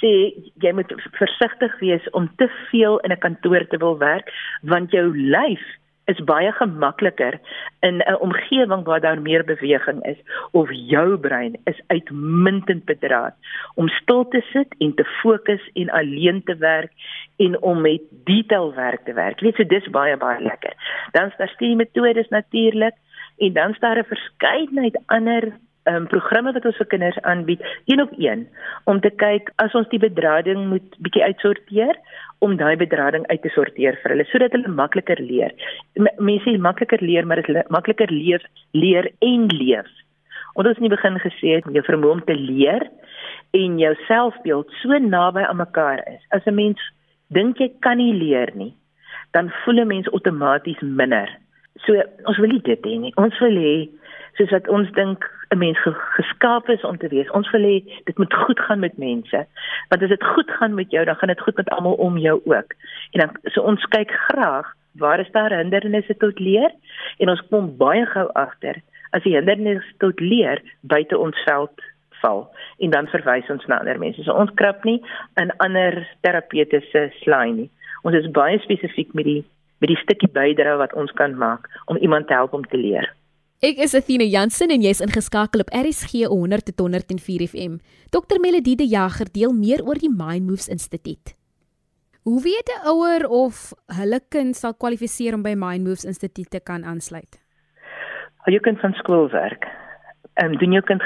sê 0.00 0.34
jy 0.62 0.72
moet 0.72 0.92
versigtig 1.18 1.78
wees 1.80 2.10
om 2.10 2.28
te 2.36 2.48
veel 2.70 2.98
in 2.98 3.12
'n 3.12 3.18
kantoor 3.18 3.66
te 3.68 3.78
wil 3.78 3.98
werk 3.98 4.32
want 4.62 4.90
jou 4.90 5.06
lyf 5.16 5.62
is 6.10 6.24
baie 6.24 6.52
gemakliker 6.52 7.38
in 7.80 8.02
'n 8.02 8.20
omgewing 8.20 8.84
waar 8.84 9.00
daar 9.00 9.20
meer 9.20 9.44
beweging 9.44 10.04
is 10.04 10.18
of 10.50 10.68
jou 10.70 11.16
brein 11.16 11.56
is 11.64 11.80
uitmuntend 11.86 12.84
bedraad 12.84 13.34
om 13.74 13.88
stil 13.88 14.28
te 14.28 14.40
sit 14.52 14.74
en 14.78 14.94
te 14.94 15.04
fokus 15.04 15.70
en 15.72 15.90
alleen 15.90 16.42
te 16.44 16.56
werk 16.56 16.92
en 17.36 17.62
om 17.62 17.80
met 17.80 18.00
detailwerk 18.24 19.04
te 19.04 19.12
werk. 19.12 19.40
Weet 19.40 19.56
jy, 19.56 19.62
so 19.62 19.68
dis 19.68 19.90
baie 19.90 20.16
baie 20.16 20.42
lekker. 20.42 20.74
Dan 21.12 21.26
is 21.26 21.36
daar 21.36 21.48
studiemetodes 21.48 22.28
natuurlik 22.28 22.94
en 23.38 23.52
dan 23.52 23.70
is 23.70 23.78
daar 23.78 23.98
'n 23.98 24.04
verskeidenheid 24.04 24.98
ander 25.06 25.52
um, 25.90 26.06
programme 26.06 26.52
wat 26.52 26.66
ons 26.68 26.76
vir 26.76 26.86
kinders 26.86 27.18
aanbied, 27.28 27.62
een 27.90 28.02
op 28.02 28.12
een, 28.18 28.46
om 28.84 29.00
te 29.00 29.10
kyk 29.10 29.50
as 29.62 29.74
ons 29.78 29.88
die 29.90 30.02
bedrading 30.02 30.68
moet 30.70 30.98
bietjie 31.04 31.24
uitsorteer 31.24 31.98
om 32.42 32.56
daai 32.58 32.76
bedrading 32.76 33.26
uit 33.30 33.42
te 33.42 33.50
sorteer 33.54 33.98
vir 34.02 34.14
hulle 34.14 34.26
sodat 34.30 34.54
hulle 34.56 34.70
makliker 34.70 35.20
leer. 35.22 35.54
Mense 35.98 36.44
sê 36.46 36.56
makliker 36.58 37.02
leer, 37.02 37.26
maar 37.26 37.42
dit 37.42 37.70
makliker 37.70 38.10
leef, 38.10 38.42
leer 38.74 39.10
en 39.22 39.46
leef. 39.52 39.90
Ons 40.58 40.68
het 40.68 40.80
in 40.80 40.88
die 40.88 40.92
begin 40.96 41.20
gesê 41.22 41.56
het 41.56 41.68
jy 41.72 41.84
vermoë 41.86 42.18
om 42.18 42.24
te 42.26 42.36
leer 42.36 42.88
en 43.56 43.78
jou 43.80 43.92
selfbeeld 44.08 44.74
so 44.82 44.98
naby 44.98 45.46
aan 45.46 45.60
mekaar 45.60 46.02
is. 46.10 46.20
As 46.30 46.44
'n 46.46 46.54
mens 46.54 46.80
dink 47.30 47.58
jy 47.58 47.70
kan 47.80 47.96
nie 47.96 48.12
leer 48.12 48.50
nie, 48.54 48.74
dan 49.32 49.52
voel 49.64 49.80
'n 49.80 49.86
mens 49.86 50.12
outomaties 50.12 50.80
minder. 50.80 51.28
So 51.86 51.94
ons 52.24 52.38
wil 52.38 52.48
nie 52.48 52.62
dit 52.62 52.82
hê 52.82 52.98
nie. 52.98 53.12
Ons 53.16 53.38
wil 53.38 53.56
hê 53.56 53.88
soos 54.36 54.50
wat 54.50 54.68
ons 54.68 54.90
dink 54.92 55.24
'n 55.52 55.58
mens 55.58 55.78
geskaap 56.16 56.68
is 56.68 56.84
om 56.84 56.98
te 56.98 57.08
wees. 57.08 57.30
Ons 57.30 57.50
wil 57.50 57.60
hê 57.60 58.02
dit 58.04 58.18
moet 58.18 58.34
goed 58.34 58.60
gaan 58.60 58.78
met 58.78 58.96
mense. 58.98 59.46
Want 59.88 60.02
as 60.02 60.08
dit 60.08 60.24
goed 60.24 60.50
gaan 60.50 60.74
met 60.74 60.90
jou, 60.90 61.04
dan 61.04 61.16
gaan 61.16 61.28
dit 61.28 61.40
goed 61.40 61.56
met 61.56 61.68
almal 61.68 61.92
om 61.92 62.18
jou 62.18 62.40
ook. 62.44 62.70
En 63.10 63.20
dan 63.20 63.30
so 63.42 63.60
ons 63.60 63.84
kyk 63.84 64.10
graag 64.10 64.72
waar 64.92 65.20
is 65.20 65.30
daar 65.30 65.56
hindernisse 65.56 66.16
tot 66.16 66.38
leer 66.38 66.70
en 67.18 67.28
ons 67.28 67.42
kom 67.50 67.76
baie 67.76 68.06
gou 68.06 68.28
agter 68.32 68.76
as 69.10 69.22
die 69.22 69.34
hindernis 69.36 69.84
tot 69.98 70.20
leer 70.20 70.62
buite 70.80 71.18
ons 71.18 71.38
veld 71.44 71.84
val 72.22 72.44
en 72.78 72.90
dan 72.90 73.08
verwys 73.12 73.50
ons 73.50 73.66
na 73.66 73.78
ander 73.78 73.98
mense. 73.98 74.22
So 74.22 74.32
ons 74.32 74.52
krap 74.60 74.84
nie 74.88 75.00
in 75.40 75.52
ander 75.64 75.98
terapeutiese 76.20 77.10
slaai 77.20 77.52
nie. 77.52 77.70
Ons 78.02 78.16
is 78.18 78.30
baie 78.30 78.58
spesifiek 78.64 79.12
met 79.14 79.28
die 79.28 79.42
met 79.82 79.90
die 79.90 79.98
stukkie 79.98 80.30
bydra 80.30 80.76
wat 80.78 80.92
ons 80.94 81.10
kan 81.18 81.34
maak 81.34 81.66
om 81.90 81.98
iemand 81.98 82.28
te 82.28 82.36
help 82.38 82.52
om 82.54 82.62
te 82.70 82.78
leer. 82.78 83.08
Ek 83.62 83.78
is 83.78 83.92
Athena 83.94 84.26
Jansen 84.26 84.72
en 84.74 84.82
jy's 84.82 84.98
ingeskakel 85.04 85.62
op 85.62 85.68
RSG 85.70 86.24
100 86.26 86.64
tot 86.72 86.80
104 86.82 87.44
FM. 87.46 87.76
Dr 88.10 88.40
Melodie 88.42 88.74
de 88.80 88.88
Jager 88.90 89.28
deel 89.30 89.52
meer 89.54 89.84
oor 89.86 90.00
die 90.02 90.10
Mind 90.10 90.48
Moves 90.48 90.66
Instituut. 90.66 91.36
Hoe 92.26 92.42
weet 92.42 92.72
'n 92.74 92.82
ouer 92.90 93.22
of 93.28 93.70
hulle 93.98 94.20
kind 94.34 94.58
sal 94.58 94.74
kwalifiseer 94.74 95.38
om 95.38 95.46
by 95.46 95.54
Mind 95.54 95.86
Moves 95.86 96.04
Instituut 96.04 96.50
te 96.50 96.58
kan 96.58 96.82
aansluit? 96.82 97.38
Jou 98.50 98.60
kind 98.66 98.80
van 98.80 98.98
skool 98.98 99.30
werk. 99.30 99.70
Ehm 100.42 100.50
um, 100.50 100.58
doen 100.58 100.72
jou 100.72 100.82
kind 100.82 101.02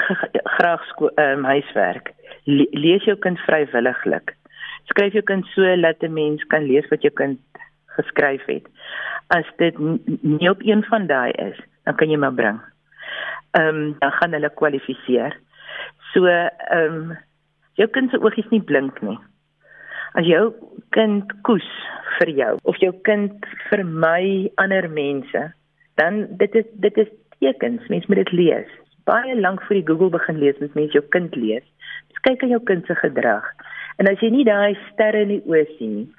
graag 0.57 0.81
skool 0.89 1.13
ehm 1.13 1.37
um, 1.37 1.43
huiswerk. 1.45 2.09
Le 2.45 2.65
lees 2.71 3.03
jou 3.03 3.17
kind 3.17 3.37
vrywilliglik. 3.37 4.33
Skryf 4.89 5.13
jou 5.13 5.23
kind 5.23 5.45
so 5.45 5.61
dat 5.81 6.01
'n 6.01 6.13
mens 6.13 6.43
kan 6.47 6.65
lees 6.65 6.89
wat 6.89 7.01
jou 7.01 7.13
kind 7.13 7.39
geskryf 7.85 8.45
het. 8.45 8.65
As 9.27 9.45
dit 9.57 9.75
nie 10.21 10.49
op 10.49 10.61
een 10.61 10.83
van 10.83 11.07
daai 11.07 11.31
is, 11.31 11.57
dan 11.87 11.95
kan 11.95 12.11
jy 12.11 12.19
maar 12.19 12.35
bring. 12.35 12.59
Ehm 13.55 13.67
um, 13.67 13.95
dan 13.99 14.11
gaan 14.19 14.35
hulle 14.35 14.51
kwalifiseer. 14.59 15.37
So 16.11 16.27
ehm 16.27 16.95
um, 16.95 17.17
jou 17.79 17.87
kind 17.95 18.11
se 18.11 18.19
oogies 18.19 18.49
nie 18.51 18.61
blink 18.61 18.99
nie. 19.01 19.17
As 20.19 20.27
jou 20.27 20.51
kind 20.95 21.31
koes 21.47 21.67
vir 22.17 22.33
jou 22.41 22.53
of 22.67 22.79
jou 22.83 22.91
kind 23.07 23.47
vermy 23.69 24.51
ander 24.63 24.89
mense, 24.91 25.43
dan 26.01 26.25
dit 26.41 26.59
is 26.59 26.67
dit 26.83 26.99
is 27.05 27.13
tekens, 27.39 27.87
mens 27.87 28.05
moet 28.05 28.23
dit 28.25 28.33
lees. 28.41 28.69
Baie 29.07 29.35
lank 29.39 29.61
voor 29.63 29.79
jy 29.79 29.85
Google 29.87 30.11
begin 30.17 30.41
lees, 30.43 30.59
moet 30.59 30.75
mens 30.75 30.95
jou 30.97 31.03
kind 31.15 31.35
lees. 31.35 31.63
Mens 32.09 32.23
kyk 32.27 32.43
aan 32.43 32.55
jou 32.55 32.63
kind 32.67 32.85
se 32.85 32.97
gedrag. 32.99 33.45
En 34.01 34.09
as 34.11 34.19
jy 34.19 34.33
nie 34.33 34.45
daai 34.45 34.75
sterre 34.89 35.23
in 35.23 35.37
die 35.37 35.43
oë 35.47 35.63
sien 35.77 35.93
nie, 36.01 36.09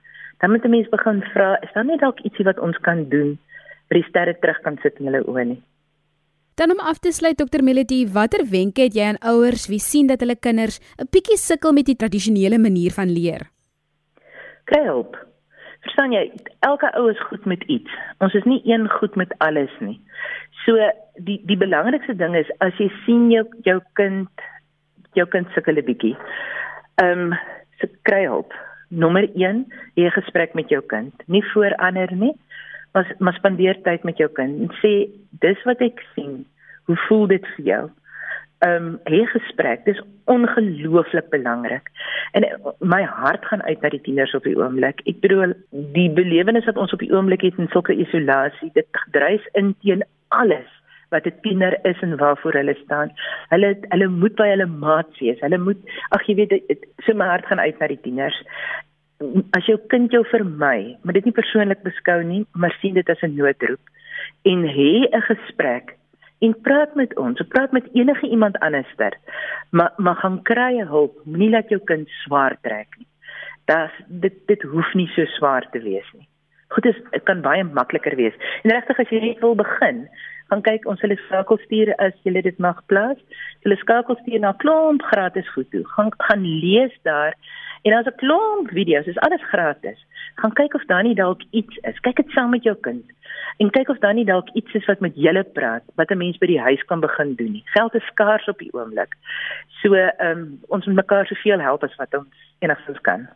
dan 0.40 0.54
moet 0.54 0.64
'n 0.64 0.70
mens 0.70 0.88
begin 0.88 1.20
vra, 1.34 1.58
is 1.62 1.72
daar 1.74 1.84
nie 1.84 1.98
dalk 1.98 2.20
ietsie 2.24 2.46
wat 2.46 2.58
ons 2.58 2.78
kan 2.86 3.04
doen 3.08 3.36
vir 3.88 4.00
die 4.00 4.08
sterre 4.08 4.34
terug 4.38 4.60
kan 4.62 4.78
sit 4.82 4.98
in 5.00 5.06
hulle 5.06 5.24
oë 5.26 5.44
nie? 5.44 5.62
Dan 6.54 6.70
om 6.70 6.80
af 6.80 6.98
te 6.98 7.12
sluit 7.12 7.38
Dr 7.38 7.62
Melody, 7.62 8.06
watter 8.06 8.42
wenke 8.50 8.82
het 8.82 8.94
jy 8.94 9.04
aan 9.04 9.22
ouers 9.22 9.68
wie 9.68 9.78
sien 9.78 10.06
dat 10.06 10.20
hulle 10.20 10.36
kinders 10.36 10.80
'n 10.98 11.06
bietjie 11.10 11.38
sukkel 11.38 11.72
met 11.72 11.86
die 11.86 11.96
tradisionele 11.96 12.58
manier 12.58 12.90
van 12.90 13.08
leer? 13.08 13.46
kry 14.68 14.84
hulp. 14.86 15.16
Verstaan 15.86 16.12
jy, 16.12 16.24
elke 16.66 16.90
ou 16.98 17.08
is 17.10 17.20
goed 17.30 17.44
met 17.48 17.62
iets. 17.72 17.90
Ons 18.24 18.36
is 18.38 18.46
nie 18.48 18.60
een 18.68 18.88
goed 18.98 19.16
met 19.16 19.32
alles 19.44 19.72
nie. 19.84 19.96
So 20.64 20.76
die 21.24 21.38
die 21.48 21.58
belangrikste 21.60 22.16
ding 22.18 22.36
is 22.36 22.50
as 22.64 22.76
jy 22.82 22.90
sien 23.04 23.28
jou 23.32 23.44
jou 23.66 23.78
kind 24.00 24.48
jou 25.16 25.26
kind 25.32 25.48
sukkel 25.54 25.78
'n 25.78 25.86
bietjie. 25.86 26.16
Ehm 27.02 27.32
um, 27.32 27.38
so 27.80 27.86
kry 28.02 28.24
hulp. 28.26 28.52
Nommer 28.90 29.28
1, 29.34 29.64
hê 29.96 30.02
'n 30.04 30.18
gesprek 30.20 30.54
met 30.54 30.68
jou 30.68 30.82
kind. 30.82 31.14
Nie 31.26 31.44
voor 31.52 31.74
ander 31.76 32.12
nie, 32.12 32.34
maar 32.92 33.14
maar 33.18 33.34
spandeer 33.34 33.82
tyd 33.82 34.04
met 34.04 34.16
jou 34.16 34.28
kind 34.32 34.60
en 34.60 34.74
sê 34.82 34.92
dis 35.44 35.64
wat 35.64 35.80
ek 35.80 36.04
sien. 36.14 36.44
Hoe 36.88 36.96
voel 37.08 37.26
dit 37.26 37.46
vir 37.56 37.64
jou? 37.64 37.84
ehm 38.58 38.86
um, 38.86 39.00
hê 39.06 39.24
gesprek. 39.30 39.84
Dis 39.84 40.00
ongelooflik 40.24 41.28
belangrik. 41.30 41.90
En 42.32 42.44
my 42.78 43.02
hart 43.02 43.44
gaan 43.46 43.62
uit 43.62 43.80
na 43.80 43.88
die 43.88 44.00
tieners 44.00 44.34
op 44.34 44.42
die 44.42 44.56
oomblik. 44.58 45.00
Ek 45.06 45.20
bedoel 45.22 45.54
die 45.94 46.08
belewenis 46.10 46.66
wat 46.66 46.76
ons 46.76 46.92
op 46.92 47.04
die 47.04 47.12
oomblik 47.14 47.46
het 47.46 47.58
in 47.58 47.70
sulke 47.70 47.94
isolasie, 47.94 48.70
dit 48.74 49.00
dryf 49.14 49.46
in 49.54 49.74
teen 49.84 50.02
alles 50.28 50.74
wat 51.14 51.26
'n 51.26 51.40
tiener 51.42 51.78
is 51.86 52.00
en 52.02 52.16
waarvoor 52.16 52.52
hulle 52.52 52.74
staan. 52.84 53.14
Hulle 53.48 53.76
hulle 53.88 54.08
moet 54.08 54.34
by 54.34 54.48
hulle 54.48 54.66
maat 54.66 55.18
wees. 55.20 55.40
Hulle 55.40 55.58
moet 55.58 55.78
ag 56.10 56.26
jy 56.26 56.34
weet 56.34 56.86
so 57.06 57.14
my 57.14 57.24
hart 57.24 57.46
gaan 57.46 57.60
uit 57.60 57.78
na 57.78 57.86
die 57.86 58.00
tieners. 58.02 58.42
As 59.56 59.66
jou 59.66 59.78
kind 59.90 60.12
jou 60.14 60.22
vermy, 60.30 60.96
moet 61.02 61.14
dit 61.18 61.24
nie 61.24 61.34
persoonlik 61.34 61.80
beskou 61.82 62.20
nie, 62.22 62.44
maar 62.54 62.74
sien 62.78 62.94
dit 62.94 63.08
as 63.10 63.22
'n 63.22 63.34
noodroep 63.34 63.80
en 64.44 64.62
hê 64.62 65.08
'n 65.10 65.22
gesprek 65.22 65.96
en 66.40 66.54
praat 66.62 66.94
met 66.94 67.16
ons, 67.18 67.42
praat 67.48 67.72
met 67.72 67.88
enige 67.92 68.28
iemand 68.28 68.58
anderster. 68.58 69.12
Maar 69.70 69.92
maar 69.96 70.14
gaan 70.14 70.42
kry 70.42 70.86
hulp, 70.86 71.20
moenie 71.24 71.50
laat 71.50 71.68
jou 71.68 71.80
kind 71.84 72.08
swaar 72.08 72.56
trek 72.62 72.88
nie. 72.98 73.06
Das 73.64 73.90
dit 74.06 74.34
dit 74.46 74.62
hoef 74.62 74.94
nie 74.94 75.08
so 75.08 75.24
swaar 75.24 75.70
te 75.70 75.78
wees 75.78 76.12
nie. 76.14 76.28
Goed 76.68 76.86
is 76.86 76.96
dit 77.10 77.22
kan 77.22 77.40
baie 77.40 77.64
makliker 77.64 78.16
wees. 78.16 78.34
En 78.62 78.70
regtig 78.70 78.98
as 78.98 79.08
jy 79.08 79.20
net 79.20 79.40
wil 79.40 79.54
begin, 79.54 80.08
gaan 80.50 80.62
kyk 80.62 80.86
ons 80.86 81.00
hulle 81.04 81.16
skakel 81.26 81.58
stuur 81.64 81.94
as 81.98 82.14
jy 82.24 82.40
dit 82.42 82.58
mag 82.58 82.80
plaas. 82.86 83.18
Hulle 83.64 83.76
skakel 83.76 84.16
stuur 84.22 84.40
na 84.40 84.52
klomp 84.52 85.02
gratis 85.02 85.48
goed 85.54 85.70
toe. 85.70 85.84
Gaan 85.94 86.12
gaan 86.28 86.44
lees 86.44 86.94
daar 87.02 87.34
en 87.82 87.92
daar's 87.92 88.10
'n 88.10 88.20
klomp 88.22 88.70
video's, 88.70 89.04
dis 89.04 89.24
alles 89.26 89.44
gratis. 89.52 89.98
Gaan 90.40 90.52
kyk 90.52 90.74
of 90.74 90.84
daar 90.86 91.02
nie 91.02 91.14
dalk 91.14 91.42
iets 91.50 91.76
is. 91.82 92.00
Kyk 92.00 92.16
dit 92.16 92.30
saam 92.30 92.50
met 92.50 92.62
jou 92.62 92.76
kind 92.80 93.04
en 93.58 93.70
kyk 93.70 93.88
of 93.88 93.98
daar 93.98 94.14
nie 94.14 94.24
dalk 94.24 94.48
iets 94.54 94.74
is 94.74 94.86
wat 94.86 95.00
met 95.00 95.16
julle 95.16 95.44
praat 95.44 95.82
wat 95.94 96.10
'n 96.10 96.18
mens 96.18 96.38
by 96.38 96.46
die 96.46 96.60
huis 96.60 96.82
kan 96.84 97.00
begin 97.00 97.34
doen 97.34 97.52
nie. 97.52 97.62
Geld 97.64 97.94
is 97.94 98.06
skaars 98.06 98.48
op 98.48 98.58
die 98.58 98.72
oomblik. 98.72 99.14
So 99.82 99.94
ehm 99.94 100.38
um, 100.38 100.58
ons 100.68 100.86
moet 100.86 100.94
mekaar 100.94 101.26
soveel 101.26 101.60
help 101.60 101.82
as 101.82 101.96
wat 101.96 102.14
ons 102.14 102.54
enigstens 102.58 103.00
kan. 103.00 103.28